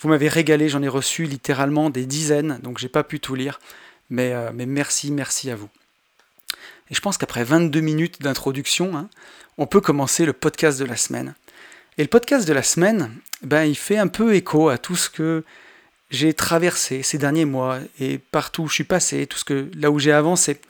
[0.00, 3.60] Vous m'avez régalé, j'en ai reçu littéralement des dizaines, donc j'ai pas pu tout lire.
[4.10, 5.68] Mais, euh, mais merci, merci à vous.
[6.90, 9.08] Et je pense qu'après 22 minutes d'introduction, hein,
[9.58, 11.34] on peut commencer le podcast de la semaine.
[11.98, 13.10] Et le podcast de la semaine,
[13.42, 15.44] ben, il fait un peu écho à tout ce que
[16.10, 19.90] j'ai traversé ces derniers mois et partout où je suis passé, tout ce que là
[19.90, 20.60] où j'ai avancé,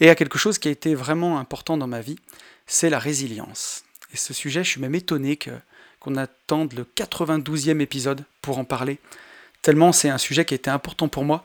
[0.00, 2.18] et à quelque chose qui a été vraiment important dans ma vie,
[2.66, 3.84] c'est la résilience.
[4.12, 5.38] Et ce sujet, je suis même étonné
[6.00, 8.98] qu'on attende le 92e épisode pour en parler,
[9.62, 11.42] tellement c'est un sujet qui été important pour moi.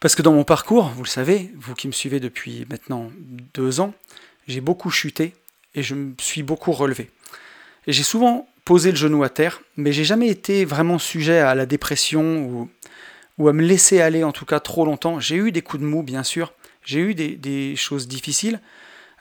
[0.00, 3.10] Parce que dans mon parcours, vous le savez, vous qui me suivez depuis maintenant
[3.54, 3.94] deux ans,
[4.48, 5.34] j'ai beaucoup chuté
[5.74, 7.10] et je me suis beaucoup relevé.
[7.86, 11.66] J'ai souvent posé le genou à terre, mais j'ai jamais été vraiment sujet à la
[11.66, 12.68] dépression
[13.38, 15.20] ou à me laisser aller en tout cas trop longtemps.
[15.20, 16.52] J'ai eu des coups de mou, bien sûr,
[16.84, 18.60] j'ai eu des, choses difficiles,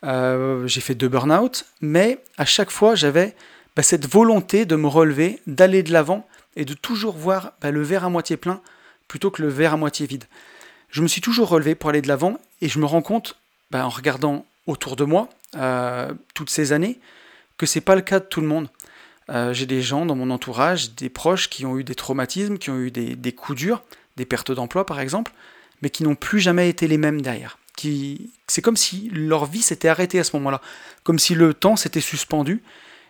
[0.03, 3.35] euh, j'ai fait deux burn-out, mais à chaque fois j'avais
[3.75, 7.81] bah, cette volonté de me relever, d'aller de l'avant et de toujours voir bah, le
[7.81, 8.61] verre à moitié plein
[9.07, 10.25] plutôt que le verre à moitié vide.
[10.89, 13.35] Je me suis toujours relevé pour aller de l'avant et je me rends compte,
[13.71, 16.99] bah, en regardant autour de moi euh, toutes ces années,
[17.57, 18.69] que c'est pas le cas de tout le monde.
[19.29, 22.71] Euh, j'ai des gens dans mon entourage, des proches qui ont eu des traumatismes, qui
[22.71, 23.83] ont eu des, coups durs,
[24.17, 25.31] des pertes d'emploi par exemple,
[25.81, 27.58] mais qui n'ont plus jamais été les mêmes derrière.
[28.47, 30.61] C'est comme si leur vie s'était arrêtée à ce moment-là,
[31.03, 32.61] comme si le temps s'était suspendu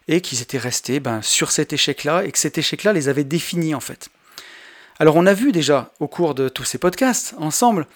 [0.08, 3.76] et qu'ils étaient restés ben, sur cet échec-là et que cet échec-là les avait définis
[3.76, 4.10] en fait.
[5.00, 7.88] Alors on a vu déjà au cours de tous ces podcasts ensemble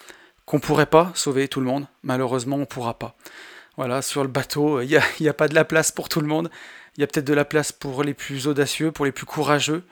[0.45, 1.87] qu'on ne pourrait pas sauver tout le monde.
[2.03, 3.15] Malheureusement, on ne pourra pas.
[3.77, 6.49] Voilà, sur le bateau, il n'y a, pas de la place pour tout le monde.
[6.95, 9.83] Il y a peut-être de la place pour les plus audacieux, pour les plus courageux,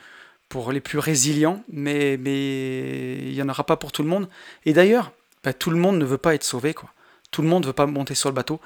[0.50, 4.30] pour les plus résilients, mais, mais il n'y en aura pas pour tout le monde.
[4.66, 5.12] Et d'ailleurs,
[5.44, 6.74] bah, tout le monde ne veut pas être sauvé.
[6.74, 6.90] Quoi.
[7.32, 8.60] Tout le monde ne veut pas monter sur le bateau.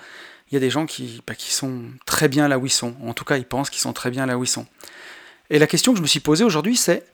[0.49, 2.95] Il y a des gens qui, bah, qui sont très bien là où ils sont.
[3.03, 4.67] En tout cas, ils pensent qu'ils sont très bien là où ils sont.
[5.49, 7.05] Et la question que je me suis posée aujourd'hui, c'est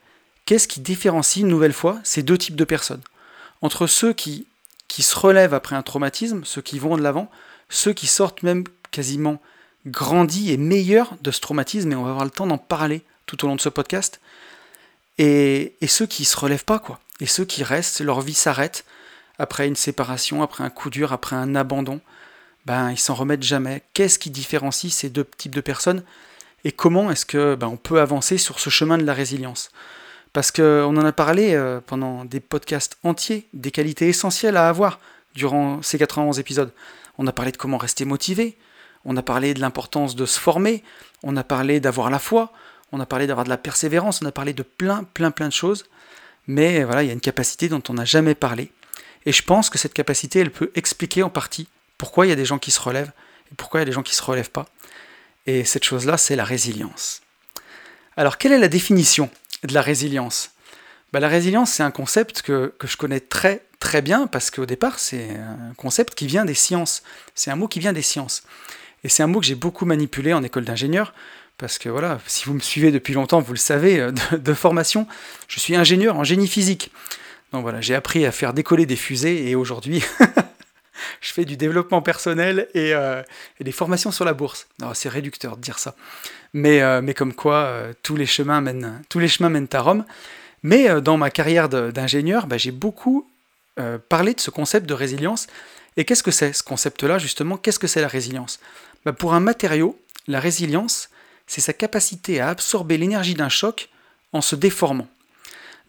[0.45, 3.01] qu'est-ce qui différencie une nouvelle fois ces deux types de personnes?
[3.61, 4.47] Entre ceux qui,
[4.87, 7.29] qui se relèvent après un traumatisme, ceux qui vont de l'avant,
[7.69, 9.41] ceux qui sortent même quasiment
[9.85, 13.43] grandis et meilleurs de ce traumatisme, et on va avoir le temps d'en parler tout
[13.43, 14.19] au long de ce podcast,
[15.17, 18.85] et, ceux qui se relèvent pas, quoi, et ceux qui restent, leur vie s'arrête
[19.41, 21.99] après une séparation, après un coup dur, après un abandon,
[22.65, 23.81] ben ils s'en remettent jamais.
[23.93, 26.03] Qu'est-ce qui différencie ces deux types de personnes
[26.63, 29.71] et comment est-ce que ben, on peut avancer sur ce chemin de la résilience?
[30.31, 34.99] Parce qu'on en a parlé euh, pendant des podcasts entiers, des qualités essentielles à avoir
[35.33, 36.71] durant ces 91 épisodes.
[37.17, 38.57] On a parlé de comment rester motivé,
[39.05, 40.83] on a parlé de l'importance de se former,
[41.23, 42.53] on a parlé d'avoir la foi,
[42.91, 45.53] on a parlé d'avoir de la persévérance, on a parlé de plein, plein, plein de
[45.53, 45.85] choses.
[46.47, 48.71] Mais voilà, il y a une capacité dont on n'a jamais parlé.
[49.25, 52.35] Et je pense que cette capacité, elle peut expliquer en partie pourquoi il y a
[52.35, 53.11] des gens qui se relèvent
[53.51, 54.65] et pourquoi il y a des gens qui ne se relèvent pas.
[55.45, 57.21] Et cette chose-là, c'est la résilience.
[58.17, 59.29] Alors, quelle est la définition
[59.63, 60.51] de la résilience?
[61.13, 64.99] Bah, La résilience, c'est un concept que, je connais très très bien parce qu'au départ,
[64.99, 67.03] c'est un concept qui vient des sciences.
[67.35, 68.43] C'est un mot qui vient des sciences.
[69.03, 71.13] Et c'est un mot que j'ai beaucoup manipulé en école d'ingénieur,
[71.57, 75.07] parce que voilà, si vous me suivez depuis longtemps, vous le savez, euh, de, formation,
[75.47, 76.91] je suis ingénieur en génie physique.
[77.51, 80.03] Donc voilà, j'ai appris à faire décoller des fusées et aujourd'hui,
[81.21, 83.21] je fais du développement personnel et, euh,
[83.59, 84.67] des formations sur la bourse.
[84.93, 85.95] C'est réducteur de dire ça.
[86.53, 90.05] Mais, euh, comme quoi, tous, les chemins mènent, tous les chemins mènent à Rome.
[90.63, 93.27] Mais dans ma carrière d'ingénieur, bah, j'ai beaucoup
[94.09, 95.47] parlé de ce concept de résilience.
[95.97, 97.57] Et qu'est-ce que c'est ce concept-là, justement?
[97.57, 98.59] Qu'est-ce que c'est la résilience?
[99.05, 101.09] Bah, Pour un matériau, la résilience,
[101.47, 103.89] c'est sa capacité à absorber l'énergie d'un choc
[104.33, 105.07] en se déformant.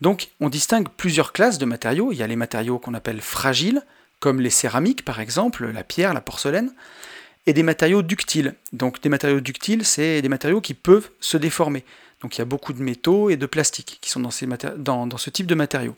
[0.03, 2.11] Donc on distingue plusieurs classes de matériaux.
[2.11, 3.83] Il y a les matériaux qu'on appelle fragiles,
[4.19, 6.75] comme les céramiques par exemple, la pierre, la porcelaine,
[7.47, 8.57] et des matériaux ductiles.
[8.73, 11.85] Donc des matériaux ductiles, c'est des matériaux qui peuvent se déformer.
[12.21, 15.47] Donc il y a beaucoup de métaux et de plastiques qui sont dans, ce type
[15.47, 15.95] de matériaux.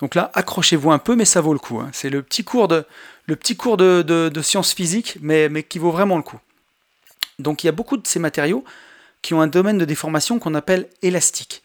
[0.00, 1.78] Donc là, accrochez-vous un peu, mais ça vaut le coup.
[1.78, 1.90] Hein.
[1.92, 6.40] C'est le petit cours de, sciences physiques, mais qui vaut vraiment le coup.
[7.38, 8.64] Donc il y a beaucoup de ces matériaux
[9.22, 11.62] qui ont un domaine de déformation qu'on appelle élastique.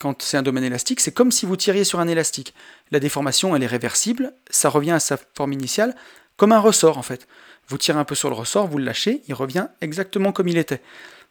[0.00, 2.54] Quand c'est un domaine élastique, c'est comme si vous tiriez sur un élastique.
[2.90, 5.94] La déformation, elle est réversible, ça revient à sa forme initiale,
[6.38, 7.28] comme un ressort en fait.
[7.68, 10.56] Vous tirez un peu sur le ressort, vous le lâchez, il revient exactement comme il
[10.56, 10.80] était.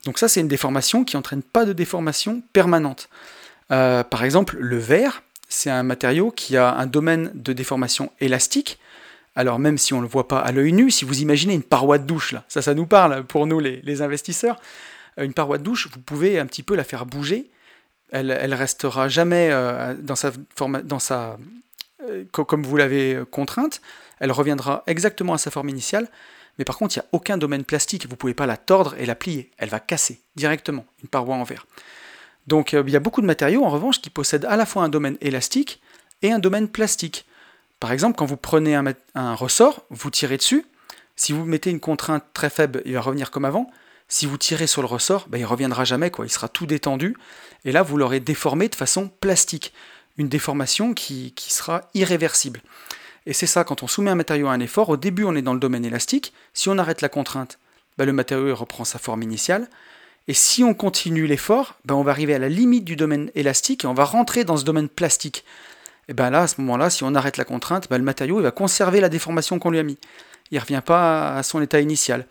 [0.05, 3.09] Donc ça, c'est une déformation qui n'entraîne pas de déformation permanente.
[3.71, 8.77] Euh, par exemple, le verre, c'est un matériau qui a un domaine de déformation élastique.
[9.35, 11.63] Alors même si on ne le voit pas à l'œil nu, si vous imaginez une
[11.63, 14.61] paroi de douche, là, ça, ça nous parle pour nous les investisseurs,
[15.17, 17.49] euh, une paroi de douche, vous pouvez un petit peu la faire bouger.
[18.11, 20.81] Elle, restera jamais euh, dans sa forme,
[22.01, 23.81] euh, comme vous l'avez contrainte.
[24.19, 26.07] Elle reviendra exactement à sa forme initiale.
[26.57, 28.05] Mais par contre, il n'y a aucun domaine plastique.
[28.05, 29.51] Vous ne pouvez pas la tordre et la plier.
[29.57, 31.67] Elle va casser directement une paroi en verre.
[32.47, 34.89] Donc il y a beaucoup de matériaux en revanche qui possèdent à la fois un
[34.89, 35.81] domaine élastique
[36.21, 37.25] et un domaine plastique.
[37.79, 40.65] Par exemple, quand vous prenez un ressort, vous tirez dessus.
[41.15, 43.69] Si vous mettez une contrainte très faible, il va revenir comme avant
[44.09, 46.25] si vous tirez sur le ressort, ben, il reviendra jamais, quoi.
[46.25, 47.15] il sera tout détendu,
[47.63, 49.71] et là vous l'aurez déformé de façon plastique,
[50.17, 52.61] une déformation qui, sera irréversible.
[53.25, 55.43] Et c'est ça, quand on soumet un matériau à un effort, au début on est
[55.43, 57.59] dans le domaine élastique, si on arrête la contrainte,
[57.97, 59.69] ben, le matériau reprend sa forme initiale,
[60.27, 63.83] et si on continue l'effort, ben, on va arriver à la limite du domaine élastique
[63.83, 65.43] et on va rentrer dans ce domaine plastique.
[66.07, 68.51] Et bien là, à ce moment-là, si on arrête la contrainte, ben, le matériau va
[68.51, 69.97] conserver la déformation qu'on lui a mis.
[70.51, 72.25] Il ne revient pas à son état initial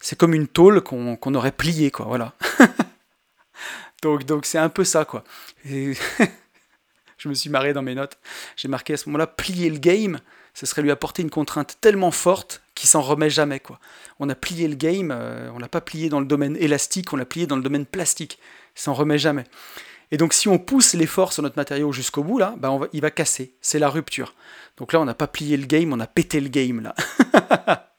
[0.00, 2.34] c'est comme une tôle qu'on aurait pliée, quoi, voilà.
[4.02, 5.22] donc donc c'est un peu ça, quoi.
[5.64, 8.18] je me suis marré dans mes notes.
[8.56, 10.18] J'ai marqué à ce moment-là, plier le game,
[10.54, 13.78] ce serait lui apporter une contrainte tellement forte qu'il s'en remet jamais, quoi.
[14.18, 17.16] On a plié le game, euh, on l'a pas plié dans le domaine élastique, on
[17.16, 18.38] l'a plié dans le domaine plastique.
[18.76, 19.44] Il s'en remet jamais.
[20.12, 23.10] Et donc si on pousse l'effort sur notre matériau jusqu'au bout, là, bah, il va
[23.10, 23.54] casser.
[23.60, 24.34] C'est la rupture.
[24.76, 26.94] Donc là, on n'a pas plié le game, on a pété le game, là.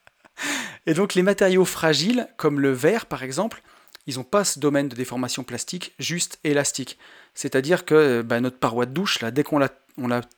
[0.86, 3.62] Et donc les matériaux fragiles, comme le verre par exemple,
[4.06, 6.98] ils n'ont pas ce domaine de déformation plastique juste élastique.
[7.34, 9.70] C'est-à-dire que bah, notre paroi de douche, dès qu'on la,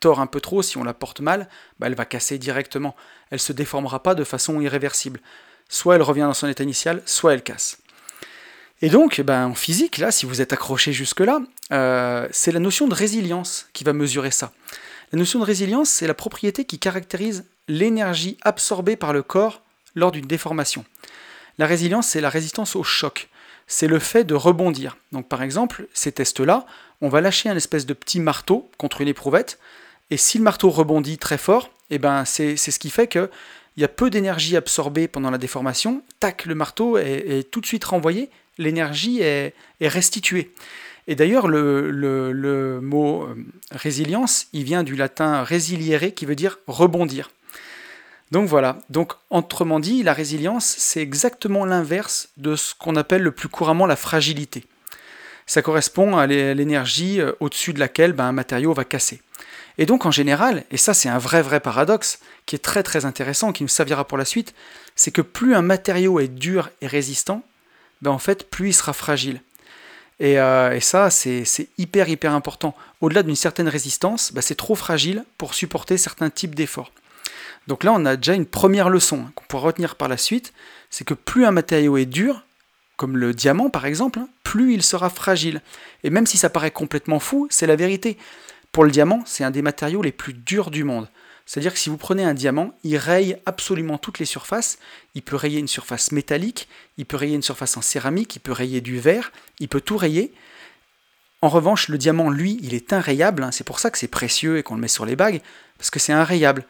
[0.01, 2.95] tord un peu trop, si on la porte mal, bah, elle va casser directement.
[3.31, 5.21] Elle ne se déformera pas de façon irréversible.
[5.69, 7.79] Soit elle revient dans son état initial, soit elle casse.
[8.83, 11.41] Et donc, ben, en physique, là, si vous êtes accroché jusque-là,
[11.73, 14.53] euh, c'est la notion de résilience qui va mesurer ça.
[15.11, 19.63] La notion de résilience, c'est la propriété qui caractérise l'énergie absorbée par le corps
[19.95, 20.85] lors d'une déformation.
[21.59, 23.29] La résilience, c'est la résistance au choc.
[23.67, 24.97] C'est le fait de rebondir.
[25.13, 26.67] Donc par exemple, ces tests-là,
[27.01, 29.59] on va lâcher un espèce de petit marteau contre une éprouvette,
[30.11, 33.29] et si le marteau rebondit très fort, eh ben c'est ce qui fait qu'il
[33.77, 37.85] y a peu d'énergie absorbée pendant la déformation, tac, le marteau est, tout de suite
[37.85, 40.53] renvoyé, l'énergie est, restituée.
[41.07, 43.35] Et d'ailleurs, le, le, mot euh,
[43.71, 47.31] résilience, il vient du latin resiliere, qui veut dire rebondir.
[48.31, 53.33] Donc voilà, donc autrement dit, la résilience, c'est exactement l'inverse de ce qu'on appelle le
[53.33, 54.65] plus couramment la fragilité.
[55.47, 59.21] Ça correspond à l'énergie euh, au-dessus de laquelle ben, un matériau va casser.
[59.77, 63.05] Et donc en général, et ça c'est un vrai vrai paradoxe qui est très très
[63.05, 64.55] intéressant, qui nous servira pour la suite,
[64.95, 67.43] c'est que plus un matériau est dur et résistant,
[68.01, 69.43] ben, en fait plus il sera fragile.
[70.21, 71.45] Et, euh, ça c'est
[71.77, 72.75] hyper hyper important.
[73.01, 76.93] Au-delà d'une certaine résistance, ben, c'est trop fragile pour supporter certains types d'efforts.
[77.66, 80.53] Donc là, on a déjà une première leçon hein, qu'on pourra retenir par la suite,
[80.90, 82.44] c'est que plus un matériau est dur,
[82.96, 85.62] comme le diamant par exemple, hein, plus il sera fragile.
[86.03, 88.18] Et même si ça paraît complètement fou, c'est la vérité.
[88.72, 91.09] Pour le diamant, c'est un des matériaux les plus durs du monde.
[91.46, 94.79] C'est-à-dire que si vous prenez un diamant, il raye absolument toutes les surfaces.
[95.14, 98.53] Il peut rayer une surface métallique, il peut rayer une surface en céramique, il peut
[98.53, 100.33] rayer du verre, il peut tout rayer.
[101.42, 103.42] En revanche, le diamant, lui, il est inrayable.
[103.42, 103.53] Hein.
[103.53, 105.42] C'est pour ça que c'est précieux et qu'on le met sur les bagues,
[105.77, 106.64] parce que c'est inrayable.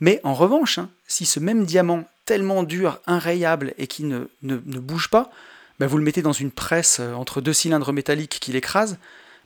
[0.00, 4.56] Mais en revanche, hein, si ce même diamant tellement dur, inrayable et qui ne, ne,
[4.56, 5.30] bouge pas,
[5.78, 8.98] bah, vous le mettez dans une presse euh, entre deux cylindres métalliques qui l'écrasent,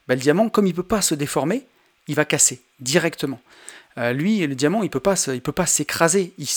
[0.07, 1.67] bah, le diamant, comme il ne peut pas se déformer,
[2.09, 3.41] il va casser directement.
[3.99, 5.01] Euh, lui, le diamant, il il peut
[5.53, 6.49] pas s'écraser, il,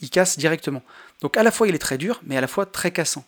[0.00, 0.82] il, casse directement.
[1.20, 3.24] Donc à la fois il est très dur, mais à la fois très cassant.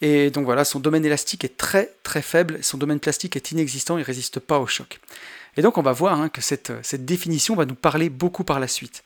[0.00, 3.96] Et donc voilà, son domaine élastique est très très faible, son domaine plastique est inexistant,
[3.98, 5.00] il ne résiste pas au choc.
[5.58, 8.60] Et donc on va voir hein, que cette, cette, définition va nous parler beaucoup par
[8.60, 9.02] la suite.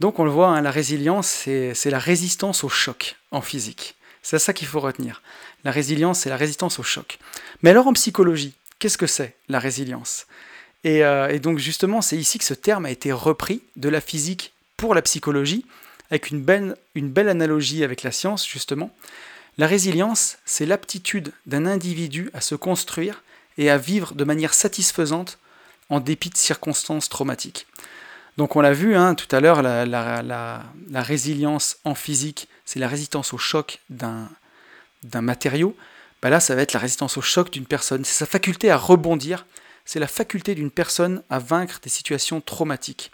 [0.00, 3.94] Donc on le voit, hein, la résilience, c'est la résistance au choc en physique.
[4.20, 5.22] C'est ça qu'il faut retenir.
[5.62, 7.18] La résilience, c'est la résistance au choc.
[7.62, 10.26] Mais alors en psychologie, qu'est-ce que c'est la résilience?
[10.84, 14.52] Euh, et, donc justement, c'est ici que ce terme a été repris de la physique
[14.76, 15.64] pour la psychologie,
[16.10, 18.90] avec une belle, une belle analogie avec la science, justement.
[19.58, 23.22] La résilience, c'est l'aptitude d'un individu à se construire
[23.58, 25.38] et à vivre de manière satisfaisante
[25.90, 27.66] en dépit de circonstances traumatiques.
[28.36, 30.62] Donc on l'a vu hein, tout à l'heure, la,
[30.94, 34.28] résilience en physique, c'est la résistance au choc d'un
[35.14, 35.76] matériau.
[36.22, 38.04] Bah là, ça va être la résistance au choc d'une personne.
[38.04, 39.44] C'est sa faculté à rebondir
[39.84, 43.10] c'est la faculté d'une personne à vaincre des situations traumatiques.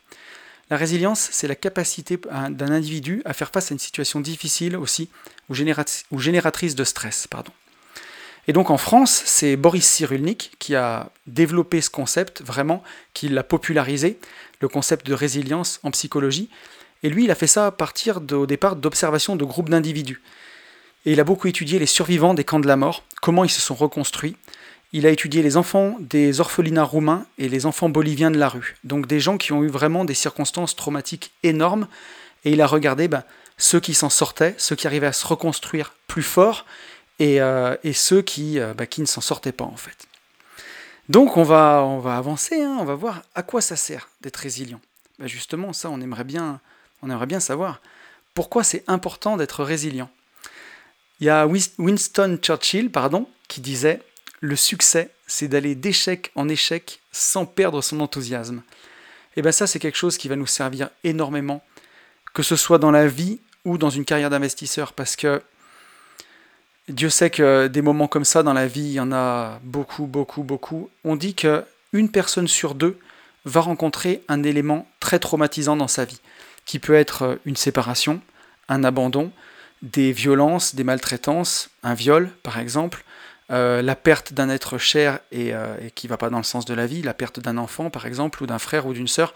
[0.70, 5.10] La résilience, c'est la capacité d'un individu à faire face à une situation difficile aussi,
[5.48, 7.26] ou, génératrice de stress.
[7.26, 7.50] Pardon.
[8.48, 12.82] Et donc en France, c'est Boris Cyrulnik qui a développé ce concept, vraiment,
[13.14, 14.18] qui l'a popularisé,
[14.60, 16.48] le concept de résilience en psychologie.
[17.02, 20.22] Et lui, il a fait ça à partir au départ d'observations de groupes d'individus.
[21.06, 23.60] Et il a beaucoup étudié les survivants des camps de la mort, comment ils se
[23.60, 24.36] sont reconstruits,
[24.92, 28.76] il a étudié les enfants des orphelinats roumains et les enfants boliviens de la rue.
[28.82, 31.86] Donc des gens qui ont eu vraiment des circonstances traumatiques énormes.
[32.44, 33.22] Et il a regardé ben,
[33.56, 36.66] ceux qui s'en sortaient, ceux qui arrivaient à se reconstruire plus fort
[37.20, 40.06] et, euh, ceux qui, euh, ben, qui ne s'en sortaient pas en fait.
[41.08, 42.76] Donc on va, on va avancer, hein.
[42.80, 44.80] on va voir à quoi ça sert d'être résilient.
[45.18, 46.60] Ben, justement, ça, on aimerait bien,
[47.02, 47.80] on aimerait bien savoir
[48.34, 50.10] pourquoi c'est important d'être résilient.
[51.20, 54.00] Il y a Winston Churchill, pardon, qui disait
[54.40, 58.62] le succès, c'est d'aller d'échec en échec sans perdre son enthousiasme.
[59.36, 61.62] Et bien ça, c'est quelque chose qui va nous servir énormément,
[62.32, 65.42] que ce soit dans la vie ou dans une carrière d'investisseur, parce que
[66.90, 70.06] Dieu sait que des moments comme ça dans la vie, il y en a beaucoup,
[70.06, 70.90] beaucoup, beaucoup.
[71.04, 72.98] On dit que une personne sur deux
[73.44, 76.20] va rencontrer un élément très traumatisant dans sa vie,
[76.66, 78.20] qui peut être une séparation,
[78.68, 79.30] un abandon,
[79.82, 83.04] des violences, des maltraitances, un viol par exemple,
[83.50, 86.64] euh, la perte d'un être cher euh, et, qui ne va pas dans le sens
[86.64, 89.34] de la vie, la perte d'un enfant par exemple, ou d'un frère ou d'une sœur,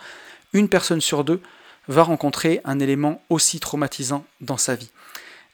[0.52, 1.40] une personne sur deux
[1.88, 4.90] va rencontrer un élément aussi traumatisant dans sa vie.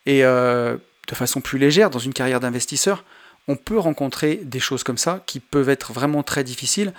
[0.07, 0.77] Et euh,
[1.11, 3.05] de façon plus légère, dans une carrière d'investisseur,
[3.49, 6.95] on peut rencontrer des choses comme ça qui peuvent être vraiment très difficiles.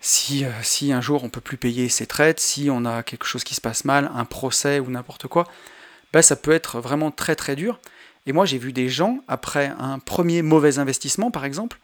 [0.00, 3.42] Si, si un jour on peut plus payer ses traites, si on a quelque chose
[3.42, 5.44] qui se passe mal, un procès ou n'importe quoi,
[6.12, 7.80] ben ça peut être vraiment très très dur.
[8.26, 11.80] Et moi, j'ai vu des gens, après un premier mauvais investissement, par exemple,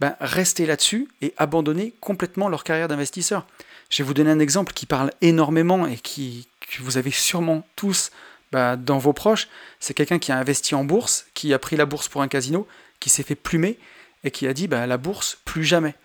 [0.00, 3.46] ben, rester là-dessus et abandonner complètement leur carrière d'investisseur.
[3.90, 7.64] Je vais vous donner un exemple qui parle énormément et qui, que vous avez sûrement
[7.76, 8.10] tous
[8.54, 9.48] ben, dans vos proches.
[9.80, 12.68] C'est quelqu'un qui a investi en bourse, qui a pris la bourse pour un casino,
[13.00, 13.80] qui s'est fait plumer
[14.22, 15.96] et qui a dit ben, la bourse, plus jamais.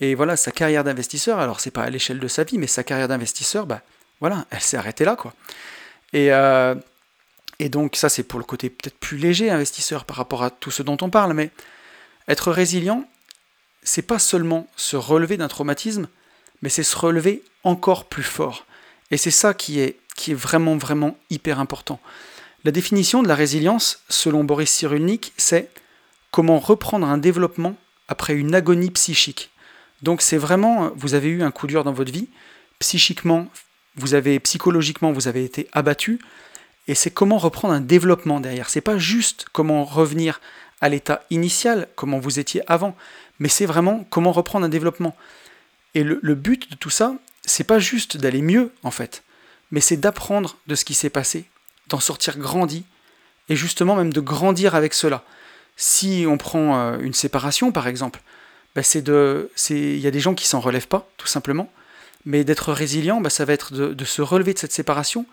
[0.00, 2.82] Et voilà, sa carrière d'investisseur, alors c'est pas à l'échelle de sa vie, mais sa
[2.82, 3.80] carrière d'investisseur, ben,
[4.18, 5.14] voilà, elle s'est arrêtée là.
[5.14, 5.34] quoi.
[6.12, 6.74] Et, euh,
[7.60, 10.72] et donc ça c'est pour le côté peut-être plus léger investisseur par rapport à tout
[10.72, 11.52] ce dont on parle, mais
[12.26, 13.08] être résilient,
[13.84, 16.08] c'est pas seulement se relever d'un traumatisme,
[16.60, 18.66] mais c'est se relever encore plus fort.
[19.12, 22.00] Et c'est ça qui est, qui est vraiment vraiment hyper important.
[22.64, 25.70] La définition de la résilience, selon Boris Cyrulnik, c'est
[26.30, 27.76] comment reprendre un développement
[28.08, 29.50] après une agonie psychique.
[30.02, 32.28] Donc c'est vraiment, vous avez eu un coup dur dans votre vie,
[32.78, 33.48] psychiquement,
[33.96, 36.18] vous avez psychologiquement, vous avez été abattu,
[36.88, 38.68] et c'est comment reprendre un développement derrière.
[38.68, 40.40] C'est pas juste comment revenir
[40.80, 42.94] à l'état initial, comment vous étiez avant,
[43.38, 45.16] mais c'est vraiment comment reprendre un développement.
[45.94, 49.22] Et le, but de tout ça, c'est pas juste d'aller mieux en fait,
[49.70, 51.44] mais c'est d'apprendre de ce qui s'est passé,
[51.88, 52.84] d'en sortir grandi,
[53.48, 55.24] et justement même de grandir avec cela.
[55.76, 58.22] Si on prend euh, une séparation par exemple,
[58.74, 61.70] bah, c'est de, il y a des gens qui s'en relèvent pas, tout simplement.
[62.24, 65.26] Mais d'être résilient, bah, ça va être de se relever de cette séparation,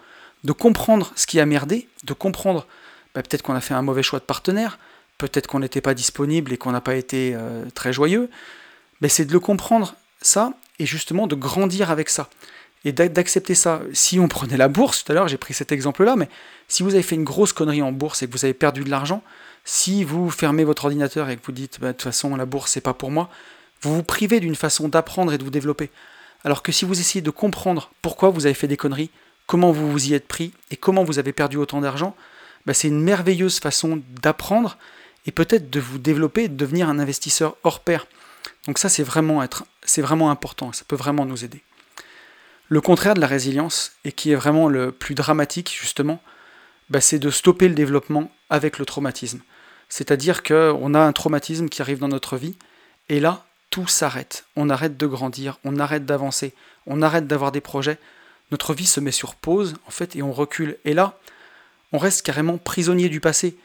[0.43, 2.67] de comprendre ce qui a merdé, de comprendre
[3.13, 4.79] bah, peut-être qu'on a fait un mauvais choix de partenaire,
[5.17, 8.29] peut-être qu'on n'était pas disponible et qu'on n'a pas été euh, très joyeux,
[9.01, 12.29] mais c'est de le comprendre, ça, et justement de grandir avec ça.
[12.83, 13.81] Et d'accepter ça.
[13.93, 16.29] Si on prenait la bourse, tout à l'heure j'ai pris cet exemple-là, mais
[16.67, 18.89] si vous avez fait une grosse connerie en bourse et que vous avez perdu de
[18.89, 19.21] l'argent,
[19.65, 22.71] si vous fermez votre ordinateur et que vous dites bah, de toute façon la bourse
[22.71, 23.29] c'est pas pour moi,
[23.81, 25.91] vous vous privez d'une façon d'apprendre et de vous développer.
[26.43, 29.11] Alors que si vous essayez de comprendre pourquoi vous avez fait des conneries,
[29.45, 32.15] comment vous vous y êtes pris et comment vous avez perdu autant d'argent,
[32.65, 34.77] bah, c'est une merveilleuse façon d'apprendre
[35.25, 38.07] et peut-être de vous développer et de devenir un investisseur hors pair.
[38.65, 39.43] Donc ça, c'est vraiment,
[39.83, 41.61] c'est vraiment important, ça peut vraiment nous aider.
[42.71, 46.21] Le contraire de la résilience, et qui est vraiment le plus dramatique justement,
[46.89, 49.41] bah, c'est de stopper le développement avec le traumatisme.
[49.89, 52.55] C'est-à-dire qu'on a un traumatisme qui arrive dans notre vie,
[53.09, 54.45] et là, tout s'arrête.
[54.55, 56.53] On arrête de grandir, on arrête d'avancer,
[56.87, 57.97] on arrête d'avoir des projets.
[58.51, 60.77] Notre vie se met sur pause, en fait, et on recule.
[60.85, 61.19] Et là,
[61.91, 63.57] on reste carrément prisonnier du passé.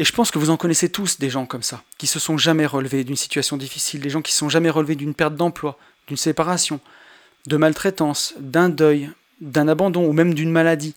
[0.00, 2.38] Et je pense que vous en connaissez tous des gens comme ça, qui se sont
[2.38, 5.78] jamais relevés d'une situation difficile, des gens qui se sont jamais relevés d'une perte d'emploi,
[6.08, 6.80] d'une séparation,
[7.46, 10.94] de maltraitance, d'un deuil, d'un abandon ou même d'une maladie.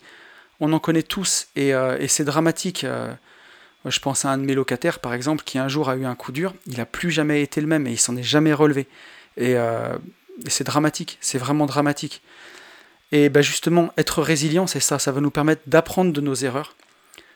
[0.60, 2.84] On en connaît tous et, euh, c'est dramatique.
[2.84, 3.14] Euh.
[3.86, 6.16] je pense à un de mes locataires par exemple qui un jour a eu un
[6.16, 8.88] coup dur, il n'a plus jamais été le même et il s'en est jamais relevé.
[9.38, 9.98] Et, euh,
[10.48, 12.22] c'est dramatique, c'est vraiment dramatique.
[13.12, 16.76] Et ben justement, être résilient, c'est ça, ça va nous permettre d'apprendre de nos erreurs,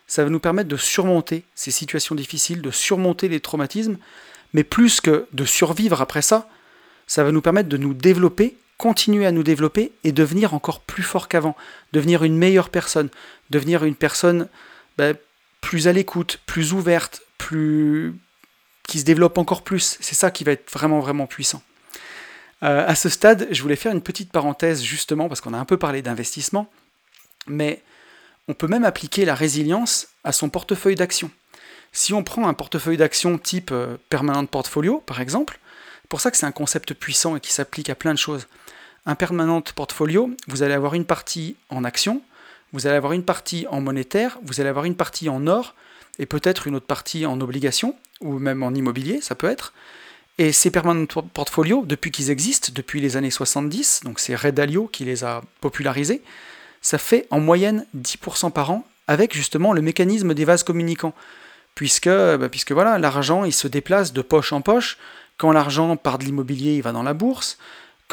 [0.07, 3.97] ça va nous permettre de surmonter ces situations difficiles, de surmonter les traumatismes,
[4.53, 6.47] mais plus que de survivre après ça,
[7.07, 11.03] ça va nous permettre de nous développer, continuer à nous développer et devenir encore plus
[11.03, 11.55] fort qu'avant,
[11.93, 13.09] devenir une meilleure personne,
[13.49, 14.47] devenir une personne
[14.97, 15.15] ben,
[15.61, 18.13] plus à l'écoute, plus ouverte, plus
[18.87, 19.97] qui se développe encore plus.
[20.01, 21.61] C'est ça qui va être vraiment vraiment puissant.
[22.63, 25.65] Euh, à ce stade, je voulais faire une petite parenthèse justement parce qu'on a un
[25.65, 26.69] peu parlé d'investissement,
[27.47, 27.81] mais
[28.47, 31.31] on peut même appliquer la résilience à son portefeuille d'action.
[31.91, 35.59] Si on prend un portefeuille d'action type euh, permanent portfolio, par exemple,
[36.13, 38.47] pour ça que c'est un concept puissant et qui s'applique à plein de choses.
[39.05, 42.21] Un permanent portfolio, vous allez avoir une partie en action,
[42.71, 45.75] vous allez avoir une partie en monétaire, vous allez avoir une partie en or,
[46.19, 49.73] et peut-être une autre partie en obligation, ou même en immobilier, ça peut être.
[50.37, 54.87] Et ces permanent portfolios, depuis qu'ils existent, depuis les années 70, donc c'est Red Dalio
[54.87, 56.23] qui les a popularisés,
[56.81, 61.13] ça fait en moyenne 10% par an avec justement le mécanisme des vases communicants.
[61.75, 64.97] Puisque, bah, puisque voilà, l'argent il se déplace de poche en poche.
[65.37, 67.57] Quand l'argent part de l'immobilier, il va dans la bourse.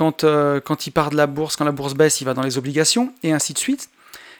[0.00, 2.40] Quand, euh, quand il part de la bourse, quand la bourse baisse, il va dans
[2.40, 3.90] les obligations, et ainsi de suite.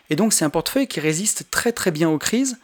[0.09, 2.59] Et donc c'est un portefeuille qui résiste très très bien aux crises,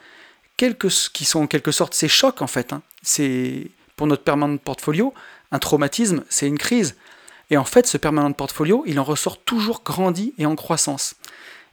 [0.56, 2.72] qui sont en quelque sorte ces chocs en fait.
[2.72, 2.80] Hein.
[3.02, 5.12] C'est pour notre permanent portfolio,
[5.52, 6.96] un traumatisme, c'est une crise.
[7.50, 11.16] Et en fait, ce permanent portfolio, il en ressort toujours grandi et en croissance.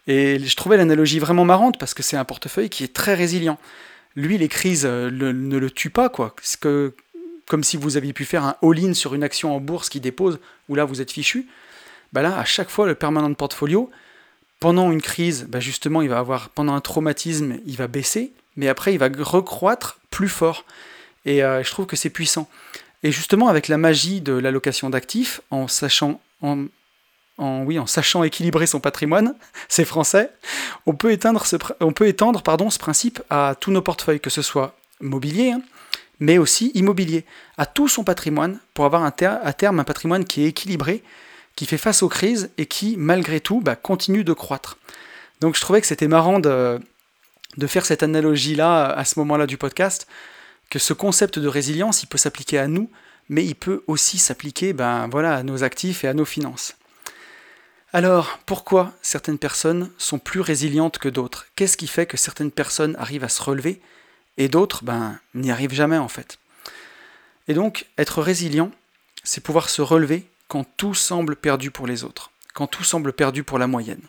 [0.08, 3.58] Et je trouvais l'analogie vraiment marrante parce que c'est un portefeuille qui est très résilient.
[4.18, 6.36] Lui, les crises euh, ne le tuent pas, quoi.
[7.48, 10.40] Comme si vous aviez pu faire un all-in sur une action en bourse qui dépose,
[10.70, 11.48] où là vous êtes fichu.
[12.14, 13.90] Bah là, à chaque fois, le permanent portfolio,
[14.60, 18.68] pendant une crise, bah justement, il va avoir, pendant un traumatisme, il va baisser, mais
[18.68, 20.64] après, il va recroître plus fort.
[21.26, 22.48] Et euh, je trouve que c'est puissant.
[23.02, 26.68] Et justement, avec la magie de l'allocation d'actifs, en sachant, en
[27.40, 29.36] oui, en sachant équilibrer son patrimoine,
[29.68, 30.32] c'est français,
[30.86, 31.58] on peut étendre, ce,
[32.42, 35.62] pardon, ce principe à tous nos portefeuilles, que ce soit mobilier, hein,
[36.24, 37.26] mais aussi immobilier,
[37.58, 41.04] à tout son patrimoine, pour avoir à terme un patrimoine qui est équilibré,
[41.58, 44.78] qui fait face aux crises et qui, malgré tout, bah, continue de croître.
[45.42, 46.80] Donc je trouvais que c'était marrant de,
[47.68, 50.08] faire cette analogie-là à ce moment-là du podcast,
[50.70, 52.90] que ce concept de résilience, il peut s'appliquer à nous,
[53.28, 56.78] mais il peut aussi s'appliquer ben, voilà, à nos actifs et à nos finances.
[57.92, 61.48] Alors, pourquoi certaines personnes sont plus résilientes que d'autres?
[61.58, 63.82] Qu'est-ce qui fait que certaines personnes arrivent à se relever?
[64.38, 66.38] Et d'autres ben, n'y arrivent jamais en fait
[67.48, 68.72] Et donc, être résilient,
[69.24, 73.44] c'est pouvoir se relever quand tout semble perdu pour les autres, quand tout semble perdu
[73.44, 74.02] pour la moyenne.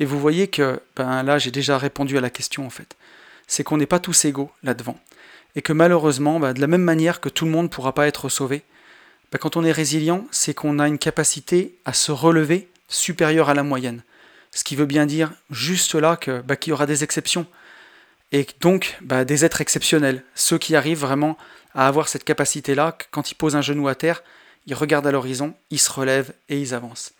[0.00, 2.96] Et vous voyez que ben, là, j'ai déjà répondu à la question en fait.
[3.46, 4.98] C'est qu'on n'est pas tous égaux là-devant.
[5.56, 8.06] Et que malheureusement, ben, de la même manière que tout le monde ne pourra pas
[8.06, 8.62] être sauvé,
[9.30, 13.54] ben, quand on est résilient, c'est qu'on a une capacité à se relever supérieure à
[13.54, 14.02] la moyenne.
[14.52, 17.46] Ce qui veut bien dire juste là que bah, qu'il y aura des exceptions.
[18.34, 20.24] Et donc bah, des êtres exceptionnels.
[20.34, 21.38] Ceux qui arrivent vraiment
[21.72, 24.24] à avoir cette capacité-là, quand ils posent un genou à terre,
[24.66, 27.12] ils regardent à l'horizon, ils se relèvent et ils avancent.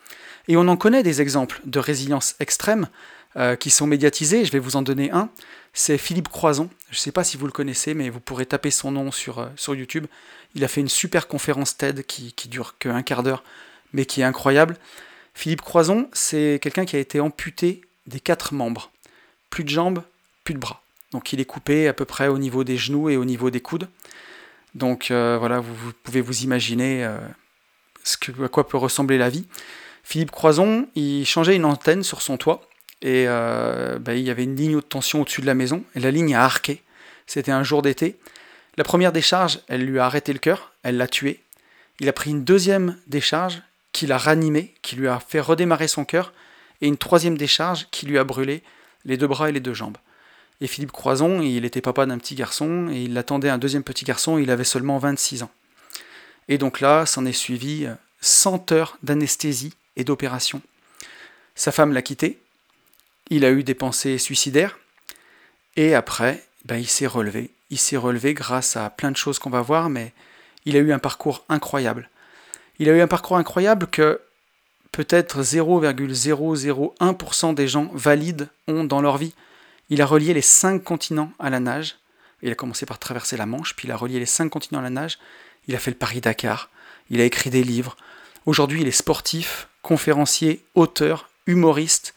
[0.48, 2.88] Et on en connaît des exemples de résilience extrême
[3.36, 4.44] euh, qui sont médiatisés.
[4.44, 5.28] Je vais vous en donner un.
[5.72, 6.68] C'est Philippe Croison.
[6.90, 9.38] Je ne sais pas si vous le connaissez, mais vous pourrez taper son nom sur,
[9.38, 10.06] euh, sur YouTube.
[10.56, 13.44] Il a fait une super conférence TED qui, qui dure qu'un quart d'heure,
[13.92, 14.76] mais qui est incroyable.
[15.32, 18.90] Philippe Croison, c'est quelqu'un qui a été amputé des quatre membres.
[19.48, 20.02] Plus de jambes,
[20.42, 20.83] plus de bras.
[21.14, 23.60] Donc il est coupé à peu près au niveau des genoux et au niveau des
[23.60, 23.88] coudes.
[24.74, 27.16] Donc euh, voilà, vous, pouvez vous imaginer euh,
[28.42, 29.46] à quoi peut ressembler la vie.
[30.02, 32.68] Philippe Croison, il changeait une antenne sur son toit
[33.00, 36.00] et euh, bah, il y avait une ligne haute tension au-dessus de la maison et
[36.00, 36.82] la ligne a arqué.
[37.28, 38.18] C'était un jour d'été.
[38.76, 41.44] La première décharge, elle lui a arrêté le cœur, elle l'a tué.
[42.00, 43.62] Il a pris une deuxième décharge
[43.92, 46.32] qui l'a ranimé, qui lui a fait redémarrer son cœur,
[46.80, 48.64] et une troisième décharge qui lui a brûlé
[49.04, 49.96] les deux bras et les deux jambes.
[50.64, 54.06] Et Philippe Croison, il était papa d'un petit garçon, et il attendait un deuxième petit
[54.06, 55.50] garçon, il avait seulement 26 ans.
[56.48, 57.86] Et donc là, s'en est suivi
[58.22, 60.62] 100 euh, heures d'anesthésie et d'opération.
[61.54, 62.38] Sa femme l'a quitté,
[63.28, 64.78] il a eu des pensées suicidaires,
[65.76, 67.50] et après, ben, il s'est relevé.
[67.68, 70.14] Il s'est relevé grâce à plein de choses qu'on va voir, mais
[70.64, 72.08] il a eu un parcours incroyable.
[72.78, 74.18] Il a eu un parcours incroyable que
[74.92, 79.34] peut-être 0,001% des gens valides ont dans leur vie.
[79.90, 81.96] Il a relié les cinq continents à la nage.
[82.42, 84.82] Il a commencé par traverser la Manche, puis il a relié les cinq continents à
[84.82, 85.18] la nage.
[85.68, 86.70] Il a fait le Paris-Dakar.
[87.10, 87.96] Il a écrit des livres.
[88.46, 92.14] Aujourd'hui, il est sportif, conférencier, auteur, humoriste.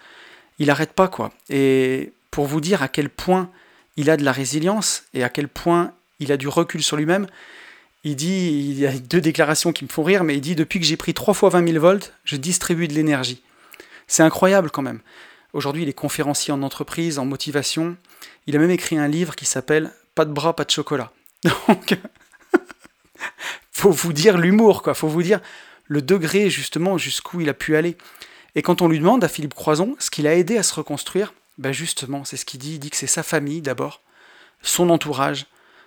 [0.60, 1.32] Il n'arrête pas, quoi.
[1.50, 3.50] Et pour vous dire à quel point
[3.96, 7.28] il a de la résilience et à quel point il a du recul sur lui-même,
[8.04, 10.80] il dit, il y a deux déclarations qui me font rire, mais il dit depuis
[10.80, 13.42] que j'ai pris trois fois 20 000 volts, je distribue de l'énergie.
[14.08, 15.02] C'est incroyable quand même.
[15.54, 17.98] Aujourd'hui, il est conférencier en entreprise, en motivation.
[18.46, 21.12] Il a même écrit un livre qui s'appelle Pas de bras, pas de chocolat.
[21.68, 21.98] Donc,
[23.72, 24.94] faut vous dire l'humour, quoi.
[24.94, 25.40] Faut vous dire
[25.86, 27.98] le degré justement jusqu'où il a pu aller.
[28.56, 31.34] Et quand on lui demande à Philippe Croison ce qu'il a aidé à se reconstruire,
[31.58, 32.74] ben justement, c'est ce qu'il dit.
[32.76, 34.02] Il dit que c'est sa famille d'abord,
[34.62, 35.46] son entourage,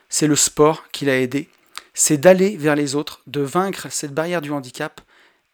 [0.08, 1.48] c'est le sport qui l'a aidé
[1.94, 5.00] c'est d'aller vers les autres, de vaincre cette barrière du handicap.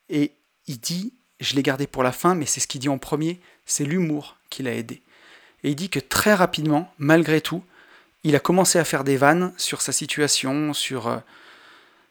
[0.09, 0.33] Et
[0.67, 3.41] il dit, je l'ai gardé pour la fin, mais c'est ce qu'il dit en premier,
[3.67, 5.03] c'est l'humour qui l'a aidé.
[5.65, 7.63] Et il dit que très rapidement, malgré tout,
[8.25, 11.19] il a commencé à faire des vannes sur sa situation, sur, euh,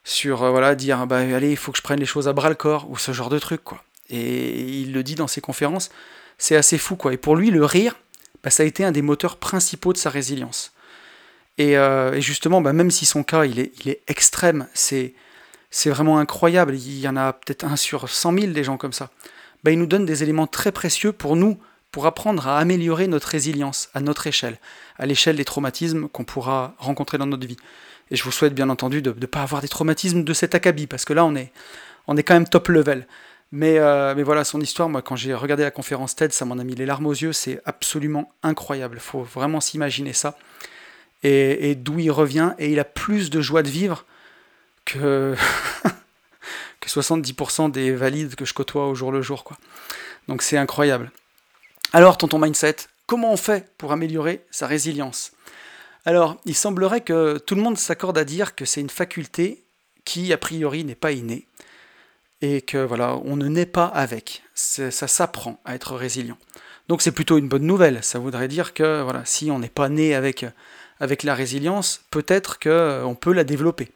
[0.04, 2.50] sur euh, voilà, dire bah, allez, il faut que je prenne les choses à bras
[2.50, 3.64] le corps, ou ce genre de truc.
[3.64, 3.84] quoi.
[4.10, 5.90] Et il le dit dans ses conférences,
[6.38, 6.96] c'est assez fou.
[6.96, 7.14] quoi.
[7.14, 7.96] Et pour lui, le rire,
[8.44, 10.74] bah, ça a été un des moteurs principaux de sa résilience.
[11.60, 15.14] Euh, et, justement, bah, même si son cas il est extrême, c'est,
[15.72, 16.76] c'est vraiment incroyable.
[16.76, 19.10] Il y en a peut-être un sur 100 000 des gens comme ça.
[19.66, 21.58] Bah, il nous donne des éléments très précieux pour nous,
[21.90, 24.60] pour apprendre à améliorer notre résilience à notre échelle,
[25.00, 27.58] à l'échelle des traumatismes qu'on pourra rencontrer dans notre vie.
[28.12, 30.86] Et je vous souhaite bien entendu de ne pas avoir des traumatismes de cet acabit,
[30.86, 31.52] parce que là on est,
[32.06, 33.08] on est quand même top level.
[33.52, 36.60] Mais, euh, mais voilà, son histoire, moi quand j'ai regardé la conférence TED, ça m'en
[36.60, 38.98] a mis les larmes aux yeux, c'est absolument incroyable.
[38.98, 40.38] Il faut vraiment s'imaginer ça
[41.24, 44.06] et, d'où il revient, et il a plus de joie de vivre
[44.86, 45.34] que,
[46.80, 49.44] que 70% des valides que je côtoie au jour le jour.
[49.44, 49.58] Quoi.
[50.28, 51.12] Donc c'est incroyable.
[51.94, 55.32] Alors, tonton mindset, comment on fait pour améliorer sa résilience?
[56.06, 59.64] Alors, il semblerait que tout le monde s'accorde à dire que c'est une faculté
[60.04, 61.48] qui, a priori, n'est pas innée,
[62.42, 64.44] et que voilà, on ne naît pas avec.
[64.54, 66.38] Ça s'apprend à être résilient.
[66.88, 68.04] Donc c'est plutôt une bonne nouvelle.
[68.04, 70.46] Ça voudrait dire que voilà, si on n'est pas né avec
[71.00, 73.92] avec la résilience, peut-être qu'on euh, peut la développer.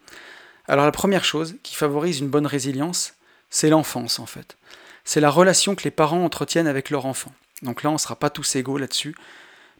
[0.69, 3.15] Alors la première chose qui favorise une bonne résilience,
[3.49, 4.55] c'est l'enfance en fait.
[5.03, 7.33] C'est la relation que les parents entretiennent avec leur enfant.
[7.63, 9.15] Donc là, on ne sera pas tous égaux là-dessus.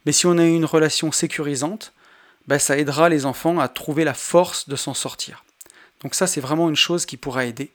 [0.07, 1.93] Mais si on a une relation sécurisante,
[2.47, 5.43] ben, ça aidera les enfants à trouver la force de s'en sortir.
[6.01, 7.69] Donc ça, c'est vraiment une chose qui pourra aider.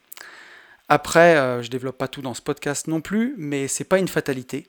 [0.89, 3.99] Après, euh, je ne développe pas tout dans ce podcast non plus, mais c'est pas
[3.99, 4.67] une fatalité.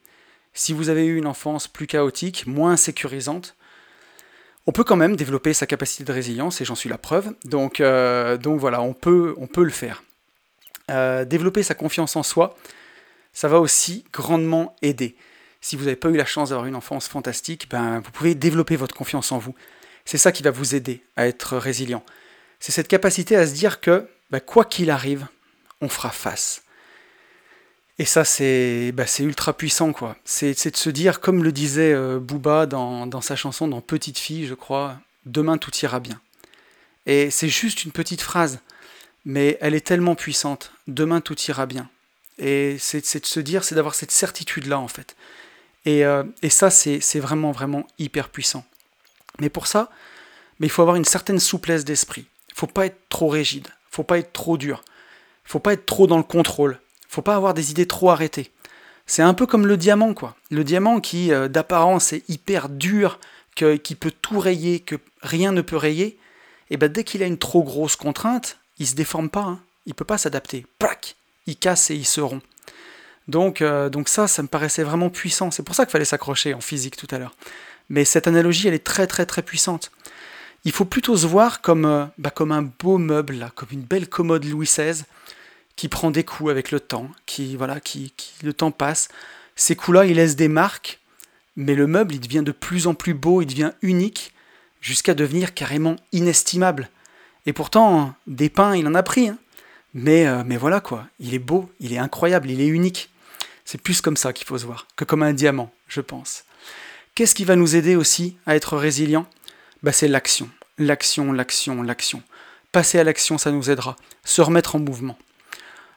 [0.55, 3.57] Si vous avez eu une enfance plus chaotique, moins sécurisante,
[4.67, 7.35] on peut quand même développer sa capacité de résilience, et j'en suis la preuve.
[7.45, 10.03] Donc, euh, voilà, on peut, on peut le faire.
[10.91, 12.57] Euh, développer sa confiance en soi,
[13.33, 15.17] ça va aussi grandement aider.
[15.61, 18.77] Si vous n'avez pas eu la chance d'avoir une enfance fantastique, ben, vous pouvez développer
[18.77, 19.55] votre confiance en vous.
[20.05, 22.05] C'est ça qui va vous aider à être résilient.
[22.61, 25.27] C'est cette capacité à se dire que, ben, quoi qu'il arrive,
[25.81, 26.62] on fera face.
[27.99, 30.16] Et ça, c'est bah, ultra puissant, quoi.
[30.24, 34.47] C'est de se dire, comme le disait euh, Booba dans, sa chanson, dans Petite fille,
[34.47, 36.20] je crois, demain tout ira bien.
[37.07, 38.61] Et c'est juste une petite phrase,
[39.24, 40.72] mais elle est tellement puissante.
[40.88, 41.88] Demain tout ira bien.
[42.38, 45.16] Et c'est de se dire, c'est d'avoir cette certitude-là, en fait.
[45.86, 48.66] Et, euh, ça, c'est vraiment, vraiment hyper puissant.
[49.40, 49.90] Mais pour ça,
[50.61, 52.26] il faut avoir une certaine souplesse d'esprit.
[52.51, 53.68] Il faut pas être trop rigide.
[53.68, 54.84] Il faut pas être trop dur.
[55.47, 56.78] Il faut pas être trop dans le contrôle
[57.09, 58.51] faut pas avoir des idées trop arrêtées.
[59.07, 60.37] C'est un peu comme le diamant, quoi.
[60.51, 63.19] Le diamant qui, euh, d'apparence, est hyper dur,
[63.55, 66.19] qui peut tout rayer, que rien ne peut rayer,
[66.71, 69.61] et ben dès qu'il a une trop grosse contrainte, il se déforme pas, hein.
[69.87, 70.67] il peut pas s'adapter.
[70.79, 72.43] Plac Il casse et il se rompt.
[73.29, 75.51] Donc, euh, ça, ça me paraissait vraiment puissant.
[75.51, 77.35] C'est pour ça qu'il fallait s'accrocher en physique tout à l'heure.
[77.89, 79.91] Mais cette analogie, elle est très très très puissante.
[80.65, 84.09] Il faut plutôt se voir comme, euh, bah, comme un beau meuble, comme une belle
[84.09, 85.05] commode Louis XVI,
[85.77, 88.12] qui prend des coups avec le temps, qui voilà, qui,
[88.43, 89.09] le temps passe.
[89.55, 91.01] Ces coups-là, ils laissent des marques,
[91.55, 94.33] mais le meuble, il devient de plus en plus beau, il devient unique,
[94.81, 96.91] jusqu'à devenir carrément inestimable.
[97.45, 99.39] Et pourtant, des pains, il en a pris, hein.
[99.95, 103.11] mais, euh, mais voilà quoi, il est beau, il est incroyable, il est unique.
[103.64, 106.45] C'est plus comme ça qu'il faut se voir, que comme un diamant, je pense.
[107.14, 109.27] Qu'est-ce qui va nous aider aussi à être résilient
[109.83, 110.51] bah, C'est l'action.
[110.79, 112.22] L'action, l'action, l'action.
[112.72, 113.97] Passer à l'action, ça nous aidera.
[114.22, 115.16] Se remettre en mouvement.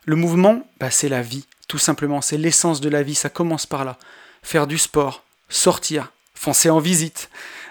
[0.06, 2.22] Le mouvement, bah, c'est la vie, tout simplement.
[2.22, 3.98] C'est l'essence de la vie, ça commence par là.
[4.44, 7.30] Faire du sport, sortir, foncer en visite.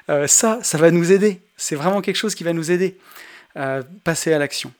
[0.08, 1.40] Euh, ça, ça va nous aider.
[1.56, 2.98] C'est vraiment quelque chose qui va nous aider.
[3.54, 4.72] à passer à l'action.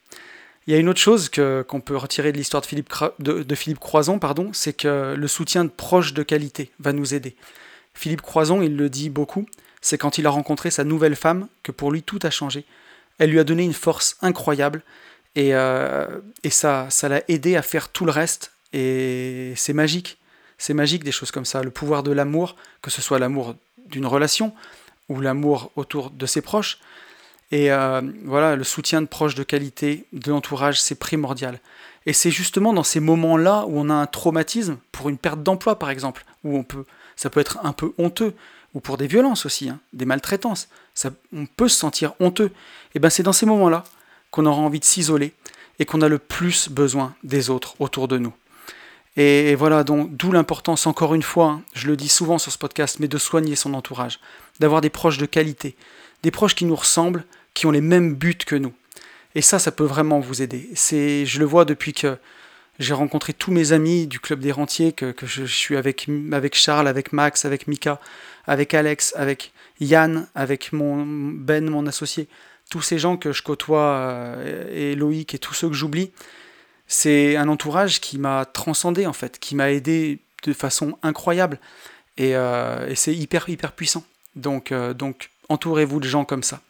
[0.68, 3.78] Il y a une autre chose qu'on peut retirer de l'histoire de Philippe, de, Philippe
[3.78, 7.36] Croison, pardon, c'est que le soutien de proches de qualité va nous aider.
[7.94, 9.46] Philippe Croison, il le dit beaucoup,
[9.80, 12.66] c'est quand il a rencontré sa nouvelle femme que pour lui tout a changé.
[13.18, 14.82] Elle lui a donné une force incroyable
[15.38, 20.18] et, euh, et ça, ça l'a aidé à faire tout le reste et c'est magique.
[20.58, 21.62] C'est magique des choses comme ça.
[21.62, 23.54] Le pouvoir de l'amour, que ce soit l'amour
[23.86, 24.52] d'une relation
[25.08, 26.80] ou l'amour autour de ses proches,
[27.52, 31.60] et euh, voilà, le soutien de proches de qualité, de l'entourage, c'est primordial.
[32.04, 35.78] Et c'est justement dans ces moments-là où on a un traumatisme, pour une perte d'emploi
[35.78, 36.84] par exemple, où on peut,
[37.14, 38.34] ça peut être un peu honteux,
[38.74, 42.50] ou pour des violences aussi, hein, des maltraitances, ça, on peut se sentir honteux.
[42.96, 43.84] Et bien c'est dans ces moments-là
[44.30, 45.32] qu'on aura envie de s'isoler
[45.78, 48.32] et qu'on a le plus besoin des autres autour de nous.
[49.16, 52.58] Et, voilà, donc d'où l'importance, encore une fois, hein, je le dis souvent sur ce
[52.58, 54.20] podcast, mais de soigner son entourage,
[54.60, 55.74] d'avoir des proches de qualité,
[56.22, 58.72] des proches qui nous ressemblent, qui ont les mêmes buts que nous.
[59.34, 60.70] Et ça, ça peut vraiment vous aider.
[60.74, 62.16] C'est, je le vois depuis que
[62.78, 66.86] j'ai rencontré tous mes amis du club des rentiers, que, je, suis avec, avec Charles,
[66.86, 68.00] avec Max, avec Mika,
[68.46, 72.28] avec Alex, avec Yann, avec mon Ben, mon associé,
[72.70, 76.10] tous ces gens que je côtoie, euh, et Loïc et tous ceux que j'oublie,
[76.86, 81.58] c'est un entourage qui m'a transcendé en fait, qui m'a aidé de façon incroyable.
[82.16, 84.04] Et, euh, c'est hyper, hyper puissant.
[84.36, 86.60] Donc, euh, donc entourez-vous de gens comme ça.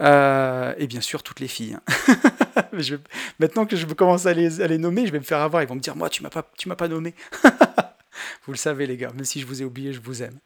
[0.00, 1.76] Et bien sûr, toutes les filles.
[1.88, 2.70] Hein.
[3.38, 5.62] maintenant que je commence à les, à les nommer, je vais me faire avoir.
[5.62, 7.14] Ils vont me dire Moi, tu m'as pas, tu m'as pas nommé.
[8.46, 10.38] vous le savez, les gars, même si je vous ai oublié, je vous aime.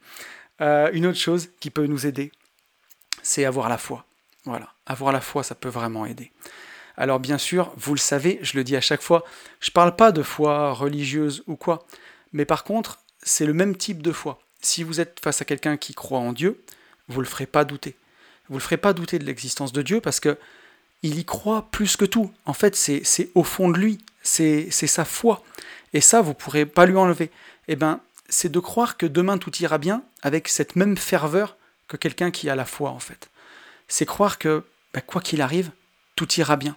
[0.93, 2.31] Une autre chose qui peut nous aider,
[3.23, 4.05] c'est avoir la foi.
[4.49, 6.33] Voilà, avoir la foi, ça peut vraiment aider.
[6.97, 9.25] Alors, bien sûr, vous le savez, je le dis à chaque fois,
[9.61, 11.87] je parle pas de foi religieuse ou quoi,
[12.33, 14.41] mais par contre, c'est le même type de foi.
[14.61, 16.61] Si vous êtes face à quelqu'un qui croit en Dieu,
[17.09, 17.97] vous le ferez pas douter
[18.49, 20.39] vous ne le ferez pas douter de l'existence de Dieu parce que
[21.03, 22.33] il y croit plus que tout.
[22.45, 25.45] En fait, c'est au fond de lui, c'est sa foi.
[25.93, 27.31] Et ça, vous ne pourrez pas lui enlever.
[27.69, 31.97] Eh bien, c'est de croire que demain tout ira bien avec cette même ferveur que
[31.97, 33.31] quelqu'un qui a la foi, en fait.
[33.89, 34.65] C'est croire que,
[34.95, 35.71] ben, quoi qu'il arrive,
[36.17, 36.77] tout ira bien.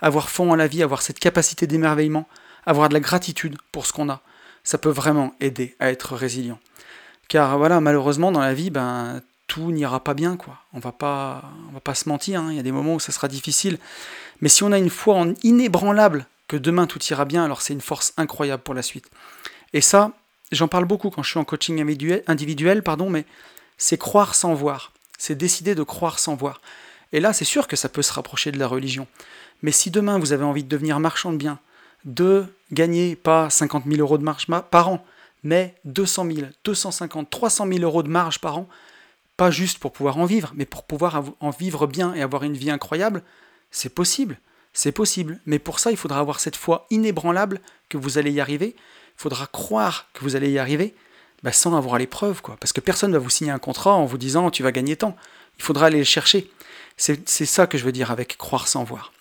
[0.00, 2.28] Avoir fond en la vie, avoir cette capacité d'émerveillement,
[2.66, 4.20] avoir de la gratitude pour ce qu'on a,
[4.64, 6.58] ça peut vraiment aider à être résilient.
[7.28, 10.58] Car voilà, malheureusement, dans la vie, ben, tout n'ira pas bien, quoi.
[10.72, 12.40] On va va pas se mentir.
[12.40, 12.48] Hein.
[12.50, 13.78] Il y a des moments où ça sera difficile.
[14.40, 17.80] Mais si on a une foi inébranlable que demain tout ira bien, alors c'est une
[17.80, 19.10] force incroyable pour la suite.
[19.72, 20.12] Et ça,
[20.52, 21.80] j'en parle beaucoup quand je suis en coaching
[22.26, 23.24] individuel, pardon, mais
[23.78, 24.92] c'est croire sans voir.
[25.24, 26.60] C'est décider de croire sans voir.
[27.12, 29.06] Et là, c'est sûr que ça peut se rapprocher de la religion.
[29.62, 31.60] Mais si demain vous avez envie de devenir marchand de biens,
[32.04, 35.06] de gagner pas 50 000 euros de marge par an,
[35.44, 38.68] mais 200 000, 250, 300 000 euros de marge par an,
[39.36, 42.56] pas juste pour pouvoir en vivre, mais pour pouvoir en vivre bien et avoir une
[42.56, 43.22] vie incroyable,
[43.70, 44.40] c'est possible.
[44.72, 45.38] C'est possible.
[45.46, 48.74] Mais pour ça, il faudra avoir cette foi inébranlable que vous allez y arriver.
[48.74, 50.96] Il faudra croire que vous allez y arriver
[51.42, 52.42] bah, sans avoir les preuves.
[52.60, 54.96] Parce que personne ne va vous signer un contrat en vous disant tu vas gagner
[54.96, 55.16] tant.
[55.58, 56.50] Il faudra aller le chercher.
[56.96, 59.12] C'est ça que je veux dire avec croire sans voir.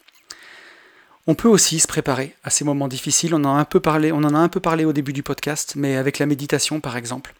[1.28, 3.34] On peut aussi se préparer à ces moments difficiles.
[3.34, 5.24] On en, a un peu parlé, on en a un peu parlé au début du
[5.24, 7.34] podcast, mais avec la méditation par exemple.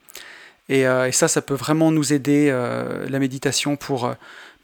[0.70, 4.14] Euh, et, ça, ça peut vraiment nous aider, euh, la méditation, pour, euh,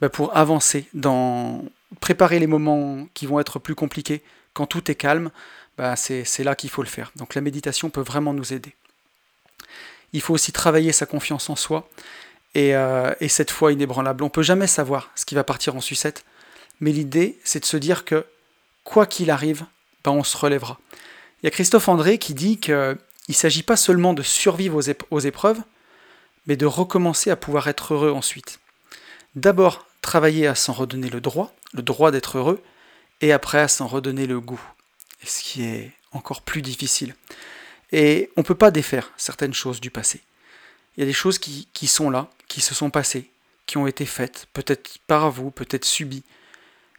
[0.02, 1.66] bah, pour avancer, dans
[2.02, 4.22] préparer les moments qui vont être plus compliqués.
[4.54, 5.32] Quand tout est calme,
[5.78, 7.12] bah, c'est là qu'il faut le faire.
[7.16, 8.74] Donc la méditation peut vraiment nous aider.
[10.14, 11.90] Il faut aussi travailler sa confiance en soi
[12.56, 12.74] et,
[13.28, 14.24] cette foi inébranlable.
[14.24, 16.26] On ne peut jamais savoir ce qui va partir en sucette,
[16.80, 18.26] mais l'idée, c'est de se dire que
[18.84, 19.66] quoi qu'il arrive,
[20.04, 20.80] bah, on se relèvera.
[21.42, 24.82] Il y a Christophe André qui dit qu'il ne s'agit pas seulement de survivre
[25.12, 25.60] aux épreuves,
[26.48, 28.60] mais de recommencer à pouvoir être heureux ensuite.
[29.36, 32.64] D'abord, travailler à s'en redonner le droit, le droit d'être heureux,
[33.22, 34.62] et après à s'en redonner le goût,
[35.24, 37.14] ce qui est encore plus difficile.
[37.92, 40.22] Et on ne peut pas défaire certaines choses du passé.
[40.96, 43.30] Il y a des choses qui, qui sont là, qui se sont passées,
[43.66, 46.24] qui ont été faites, peut-être par vous, peut-être subies,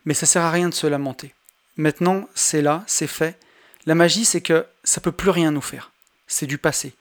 [0.05, 1.34] mais ça sert à rien de se lamenter.
[1.76, 3.39] Maintenant, c'est là, c'est fait.
[3.86, 5.93] La magie, c'est que ça peut plus rien nous faire.
[6.26, 6.95] C'est du passé.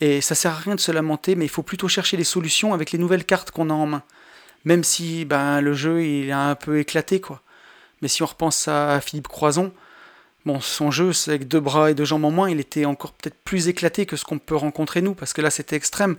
[0.00, 2.74] Et ça sert à rien de se lamenter, mais il faut plutôt chercher les solutions
[2.74, 4.02] avec les nouvelles cartes qu'on a en main.
[4.64, 7.42] Même si ben, le jeu il est un peu éclaté, quoi.
[8.00, 9.72] Mais si on repense à Philippe Croison,
[10.44, 13.12] Bon, son jeu, c'est avec deux bras et deux jambes en moins, il était encore
[13.12, 16.16] peut-être plus éclaté que ce qu'on peut rencontrer nous, parce que là c'était extrême.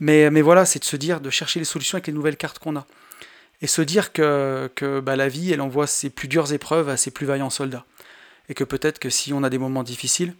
[0.00, 2.58] Mais, mais voilà, c'est de se dire, de chercher les solutions avec les nouvelles cartes
[2.58, 2.86] qu'on a.
[3.62, 6.96] Et se dire que, que bah, la vie, elle envoie ses plus dures épreuves à
[6.96, 7.86] ses plus vaillants soldats.
[8.48, 10.34] Et que peut-être que si on a des moments difficiles,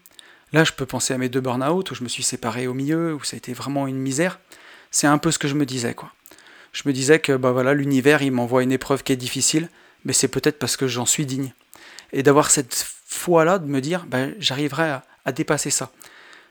[0.52, 3.14] là je peux penser à mes deux burn-out, où je me suis séparé au milieu,
[3.14, 4.40] où ça a été vraiment une misère.
[4.90, 6.12] C'est un peu ce que je me disais, quoi.
[6.72, 9.70] Je me disais que bah voilà, l'univers, il m'envoie une épreuve qui est difficile,
[10.04, 11.52] mais c'est peut-être parce que j'en suis digne.
[12.12, 15.90] Et d'avoir cette foi-là, de me dire, bah, j'arriverai à, dépasser ça.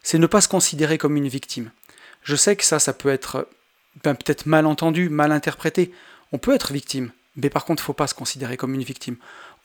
[0.03, 1.71] C'est ne pas se considérer comme une victime.
[2.23, 3.47] Je sais que ça, ça peut être
[4.03, 5.91] ben, peut-être mal entendu, mal interprété.
[6.31, 8.83] On peut être victime, mais par contre, il ne faut pas se considérer comme une
[8.83, 9.15] victime.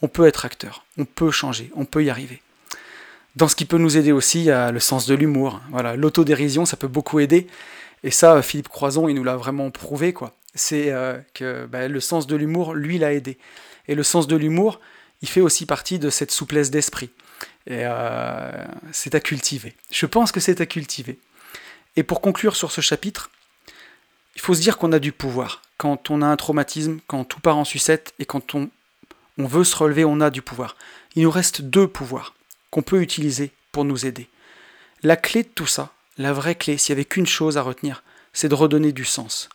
[0.02, 2.40] On peut être acteur, on peut changer, on peut y arriver.
[3.36, 5.60] Dans ce qui peut nous aider aussi, il y a le sens de l'humour.
[5.70, 7.46] Voilà, l'autodérision, ça peut beaucoup aider.
[8.02, 10.32] Et ça, Philippe Croison, il nous l'a vraiment prouvé, quoi.
[10.54, 13.38] C'est euh, que ben, le sens de l'humour, lui, l'a aidé.
[13.86, 14.80] Et le sens de l'humour,
[15.22, 17.10] il fait aussi partie de cette souplesse d'esprit.
[17.66, 19.76] Et euh, c'est à cultiver.
[19.90, 21.18] Je pense que c'est à cultiver.
[21.96, 23.30] Et pour conclure sur ce chapitre,
[24.36, 25.62] il faut se dire qu'on a du pouvoir.
[25.76, 28.70] Quand on a un traumatisme, quand tout part en sucette et quand on,
[29.38, 30.76] on veut se relever, on a du pouvoir.
[31.16, 32.34] Il nous reste deux pouvoirs
[32.70, 34.28] qu'on peut utiliser pour nous aider.
[35.02, 38.02] La clé de tout ça, la vraie clé, s'il n'y avait qu'une chose à retenir,
[38.32, 39.48] c'est de redonner du sens.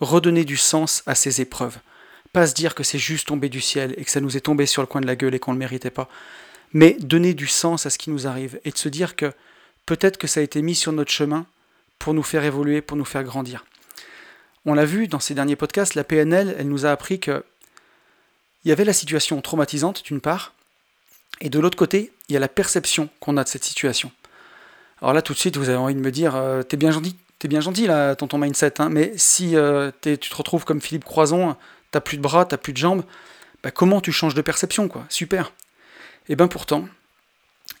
[0.00, 1.78] Redonner du sens à ces épreuves.
[2.32, 4.66] Pas se dire que c'est juste tombé du ciel et que ça nous est tombé
[4.66, 6.08] sur le coin de la gueule et qu'on ne le méritait pas.
[6.72, 9.32] Mais donner du sens à ce qui nous arrive et de se dire que
[9.86, 11.46] peut-être que ça a été mis sur notre chemin
[11.98, 13.64] pour nous faire évoluer, pour nous faire grandir.
[14.66, 17.44] On l'a vu dans ces derniers podcasts, la PNL, elle nous a appris que
[18.64, 20.52] il y avait la situation traumatisante d'une part,
[21.40, 24.12] et de l'autre côté, il y a la perception qu'on a de cette situation.
[25.00, 27.16] Alors là, tout de suite, vous avez envie de me dire, euh, t'es bien gentil,
[27.38, 31.04] t'es bien gentil là, ton, mindset, hein, mais si euh, tu te retrouves comme Philippe
[31.04, 31.56] Croison,
[31.90, 33.04] t'as plus de bras, t'as plus de jambes,
[33.62, 35.04] bah, comment tu changes de perception, quoi?
[35.08, 35.52] Super.
[36.28, 36.88] Et bien pourtant,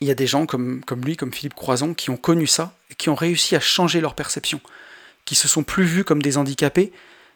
[0.00, 2.94] il y a des gens comme, lui, comme Philippe Croison, qui ont connu ça et
[2.94, 4.60] qui ont réussi à changer leur perception,
[5.24, 6.92] qui se sont plus vus comme des handicapés,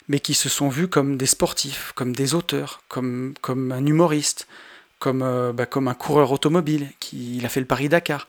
[0.08, 4.46] mais qui se sont vus comme des sportifs, comme des auteurs, comme, comme un humoriste,
[4.98, 8.28] comme, euh, bah, un coureur automobile, qui il a fait le Paris-Dakar.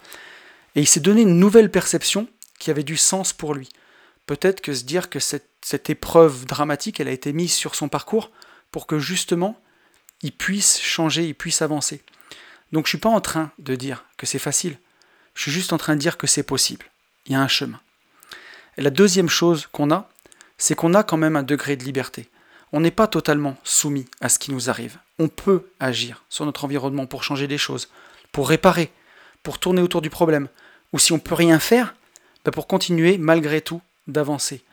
[0.75, 2.27] Et il s'est donné une nouvelle perception
[2.59, 3.69] qui avait du sens pour lui.
[4.25, 8.31] Peut-être que se dire que cette, épreuve dramatique, elle a été mise sur son parcours
[8.71, 9.59] pour que justement,
[10.21, 12.03] il puisse changer, il puisse avancer.
[12.71, 14.77] Donc je suis pas en train de dire que c'est facile.
[15.33, 16.85] Je suis juste en train de dire que c'est possible.
[17.25, 17.79] Il y a un chemin.
[18.77, 20.09] Et la deuxième chose qu'on a,
[20.57, 22.29] c'est qu'on a quand même un degré de liberté.
[22.71, 24.97] On n'est pas totalement soumis à ce qui nous arrive.
[25.19, 27.89] On peut agir sur notre environnement pour changer des choses,
[28.31, 28.91] pour réparer,
[29.43, 30.49] pour tourner autour du problème.
[30.93, 31.95] Ou si on peut rien faire,
[32.43, 34.63] bah, pour continuer malgré tout d'avancer.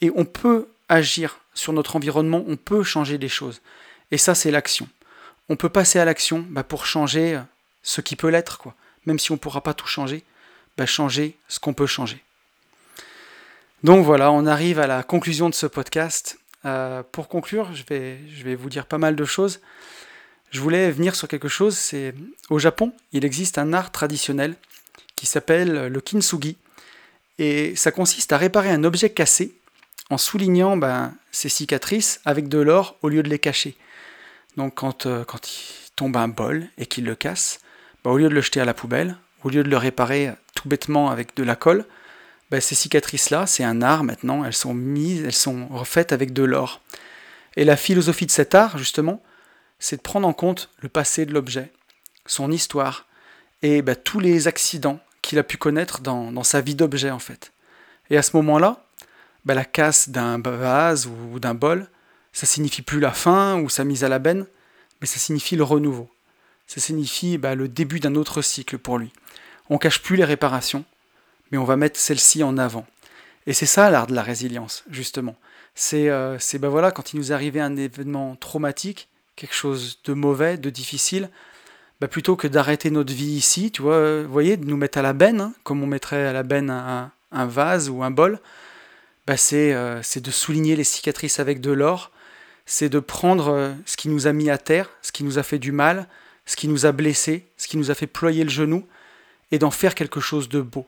[0.00, 3.60] Et on peut agir sur notre environnement, on peut changer des choses.
[4.10, 4.88] Et ça, c'est l'action
[5.50, 7.40] on peut passer à l'action bah, pour changer euh,
[7.82, 8.68] ce qui peut l'être.
[9.04, 10.22] Même si on ne pourra pas tout changer,
[10.78, 12.22] bah, changer ce qu'on peut changer.
[13.82, 16.38] Donc voilà, on arrive à la conclusion de ce podcast.
[16.64, 19.60] Euh, pour conclure, je vais, je vais vous dire pas mal de choses.
[20.52, 22.14] Je voulais venir sur quelque chose, c'est
[22.48, 24.56] au Japon, il existe un art traditionnel
[25.14, 26.56] qui s'appelle le kintsugi.
[27.40, 29.54] Et ça consiste à réparer un objet cassé
[30.10, 33.78] en soulignant ben, ses cicatrices avec de l'or au lieu de les cacher.
[34.58, 37.60] Donc quand, euh, il tombe un bol et qu'il le casse,
[38.04, 40.68] bah, au lieu de le jeter à la poubelle, au lieu de le réparer tout
[40.68, 41.86] bêtement avec de la colle,
[42.50, 46.42] bah, ces cicatrices-là, c'est un art maintenant, elles sont mises, elles sont refaites avec de
[46.42, 46.82] l'or.
[47.56, 49.22] Et la philosophie de cet art, justement,
[49.78, 51.72] c'est de prendre en compte le passé de l'objet,
[52.26, 53.06] son histoire,
[53.62, 57.52] et tous les accidents qu'il a pu connaître dans, dans sa vie d'objet, en fait.
[58.10, 58.84] Et à ce moment-là,
[59.46, 61.88] la casse d'un vase ou d'un bol,
[62.32, 64.46] ça signifie plus la fin ou sa mise à la benne,
[65.00, 66.08] mais ça signifie le renouveau.
[66.66, 69.12] Ça signifie bah, le début d'un autre cycle pour lui.
[69.68, 70.84] On cache plus les réparations,
[71.50, 72.86] mais on va mettre celle-ci en avant.
[73.46, 75.36] Et c'est ça l'art de la résilience, justement.
[75.74, 80.58] C'est euh, bah voilà, quand il nous arrivait un événement traumatique, quelque chose de mauvais,
[80.58, 81.30] de difficile,
[82.00, 85.02] bah plutôt que d'arrêter notre vie ici, tu vois, vous voyez, de nous mettre à
[85.02, 88.40] la benne, hein, comme on mettrait à la benne un, vase ou un bol,
[89.26, 92.10] bah euh, c'est de souligner les cicatrices avec de l'or,
[92.64, 95.42] c'est de prendre euh, ce qui nous a mis à terre, ce qui nous a
[95.42, 96.08] fait du mal,
[96.46, 98.86] ce qui nous a blessés, ce qui nous a fait ployer le genou,
[99.52, 100.86] et d'en faire quelque chose de beau.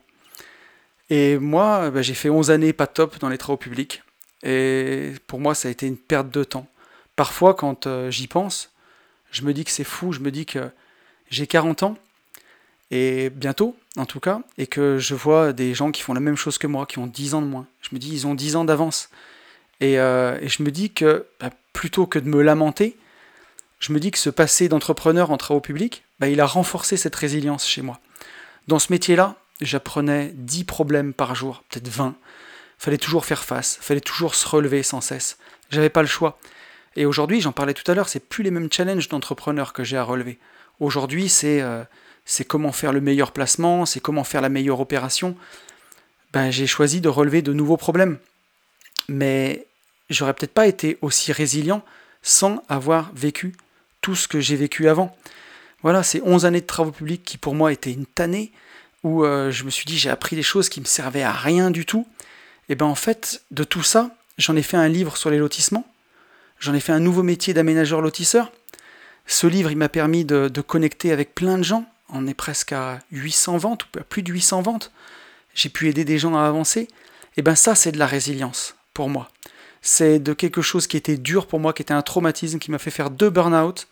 [1.09, 4.01] Et moi, bah, j'ai fait 11 années pas top dans les travaux publics,
[4.41, 6.67] et pour moi, ça a été une perte de temps.
[7.15, 8.71] Parfois, quand euh, j'y pense,
[9.31, 10.69] je me dis que c'est fou, je me dis que
[11.33, 11.97] j'ai 40 ans,
[12.91, 16.35] et bientôt, en tout cas, et que je vois des gens qui font la même
[16.35, 17.65] chose que moi, qui ont 10 ans de moins.
[17.81, 19.09] Je me dis, ils ont 10 ans d'avance.
[19.79, 22.95] Et, euh, et, je me dis que bah, plutôt que de me lamenter,
[23.79, 27.15] je me dis que ce passé d'entrepreneur en travaux publics, bah, il a renforcé cette
[27.15, 27.99] résilience chez moi.
[28.67, 32.13] Dans ce métier-là, j'apprenais 10 problèmes par jour, peut-être 20.
[32.77, 35.37] Fallait toujours faire face, fallait toujours se relever sans cesse.
[35.71, 36.37] J'avais pas le choix.
[36.95, 39.97] Et aujourd'hui, j'en parlais tout à l'heure, c'est plus les mêmes challenges d'entrepreneur que j'ai
[39.97, 40.37] à relever.
[40.83, 41.81] Aujourd'hui, c'est euh,
[42.25, 45.37] c'est comment faire le meilleur placement, c'est comment faire la meilleure opération.
[46.33, 48.17] Ben, j'ai choisi de relever de nouveaux problèmes.
[49.07, 49.65] Mais
[50.09, 51.83] j'aurais peut-être pas été aussi résilient
[52.21, 53.55] sans avoir vécu
[54.01, 55.15] tout ce que j'ai vécu avant.
[55.83, 58.51] Voilà, c'est 11 années de travaux publics qui pour moi étaient une tannée,
[59.03, 61.71] où euh, je me suis dit j'ai appris des choses qui me servaient à rien
[61.71, 62.05] du tout.
[62.67, 65.87] Et ben en fait, de tout ça, j'en ai fait un livre sur les lotissements,
[66.59, 68.51] j'en ai fait un nouveau métier d'aménageur lotisseur.
[69.25, 71.85] Ce livre, il m'a permis de, de, connecter avec plein de gens.
[72.09, 74.91] On est presque à 800 ventes, ou à plus de 800 ventes.
[75.55, 76.87] J'ai pu aider des gens à avancer.
[77.37, 79.29] Et ben ça, c'est de la résilience pour moi.
[79.81, 82.79] C'est de quelque chose qui était dur pour moi, qui était un traumatisme, qui m'a
[82.79, 83.87] fait faire deux burn-out.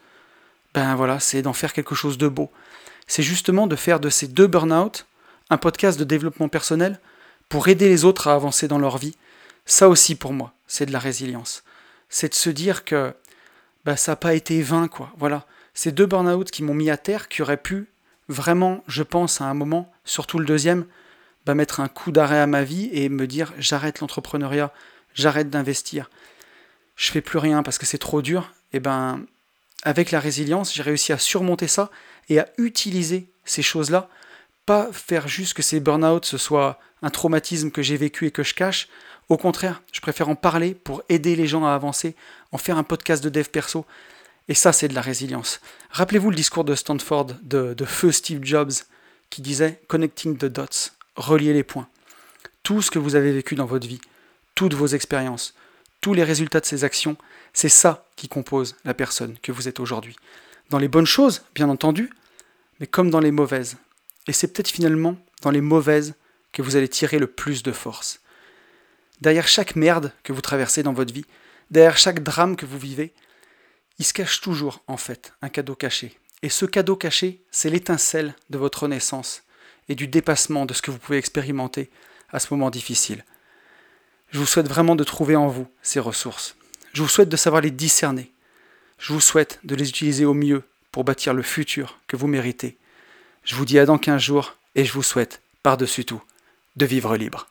[0.74, 2.52] Ben voilà, c'est d'en faire quelque chose de beau.
[3.08, 5.06] C'est justement de faire de ces deux burn-out
[5.50, 7.00] un podcast de développement personnel
[7.50, 9.18] pour aider les autres à avancer dans leur vie.
[9.66, 11.64] Ça aussi pour moi, c'est de la résilience.
[12.08, 13.14] C'est de se dire que
[13.86, 14.90] ben, ça n'a pas été vain.
[15.18, 15.46] Voilà.
[15.74, 17.88] Ces deux burn-out qui m'ont mis à terre, qui auraient pu
[18.28, 20.86] vraiment, je pense, à un moment, surtout le deuxième,
[21.46, 24.72] ben, mettre un coup d'arrêt à ma vie et me dire j'arrête l'entrepreneuriat,
[25.14, 26.10] j'arrête d'investir,
[26.96, 29.26] je fais plus rien parce que c'est trop dur, et ben
[29.84, 31.90] avec la résilience, j'ai réussi à surmonter ça
[32.30, 34.08] et à utiliser ces choses-là,
[34.68, 38.44] pas faire juste que ces burn-out ce soit un traumatisme que j'ai vécu et que
[38.44, 38.88] je cache.
[39.32, 42.18] Au contraire, je préfère en parler pour aider les gens à avancer,
[42.52, 43.86] en faire un podcast de dev perso.
[44.50, 45.62] Et ça, c'est de la résilience.
[45.90, 48.74] Rappelez-vous le discours de Stanford de, feu Steve Jobs
[49.30, 51.88] qui disait Connecting the dots, relier les points.
[52.64, 54.02] Tout ce que vous avez vécu dans votre vie,
[54.54, 55.56] toutes vos expériences,
[56.02, 57.16] tous les résultats de ces actions,
[57.54, 60.18] c'est ça qui compose la personne que vous êtes aujourd'hui.
[60.72, 62.10] Dans les bonnes choses, bien entendu,
[62.82, 63.78] mais comme dans les mauvaises.
[64.28, 66.16] Et c'est peut-être finalement dans les mauvaises
[66.52, 68.21] que vous allez tirer le plus de force.
[69.22, 71.26] Derrière chaque merde que vous traversez dans votre vie,
[71.70, 73.14] derrière chaque drame que vous vivez,
[74.00, 76.18] il se cache toujours, en fait, un cadeau caché.
[76.42, 79.44] Et ce cadeau caché, c'est l'étincelle de votre renaissance
[79.90, 81.92] et du dépassement de ce que vous pouvez expérimenter
[82.32, 83.24] à ce moment difficile.
[84.32, 86.56] Je vous souhaite vraiment de trouver en vous ces ressources.
[86.94, 88.32] Je vous souhaite de savoir les discerner.
[88.98, 92.78] Je vous souhaite de les utiliser au mieux pour bâtir le futur que vous méritez.
[93.44, 96.22] Je vous dis à dans 15 jours et je vous souhaite, par-dessus tout,
[96.76, 97.48] de vivre libre.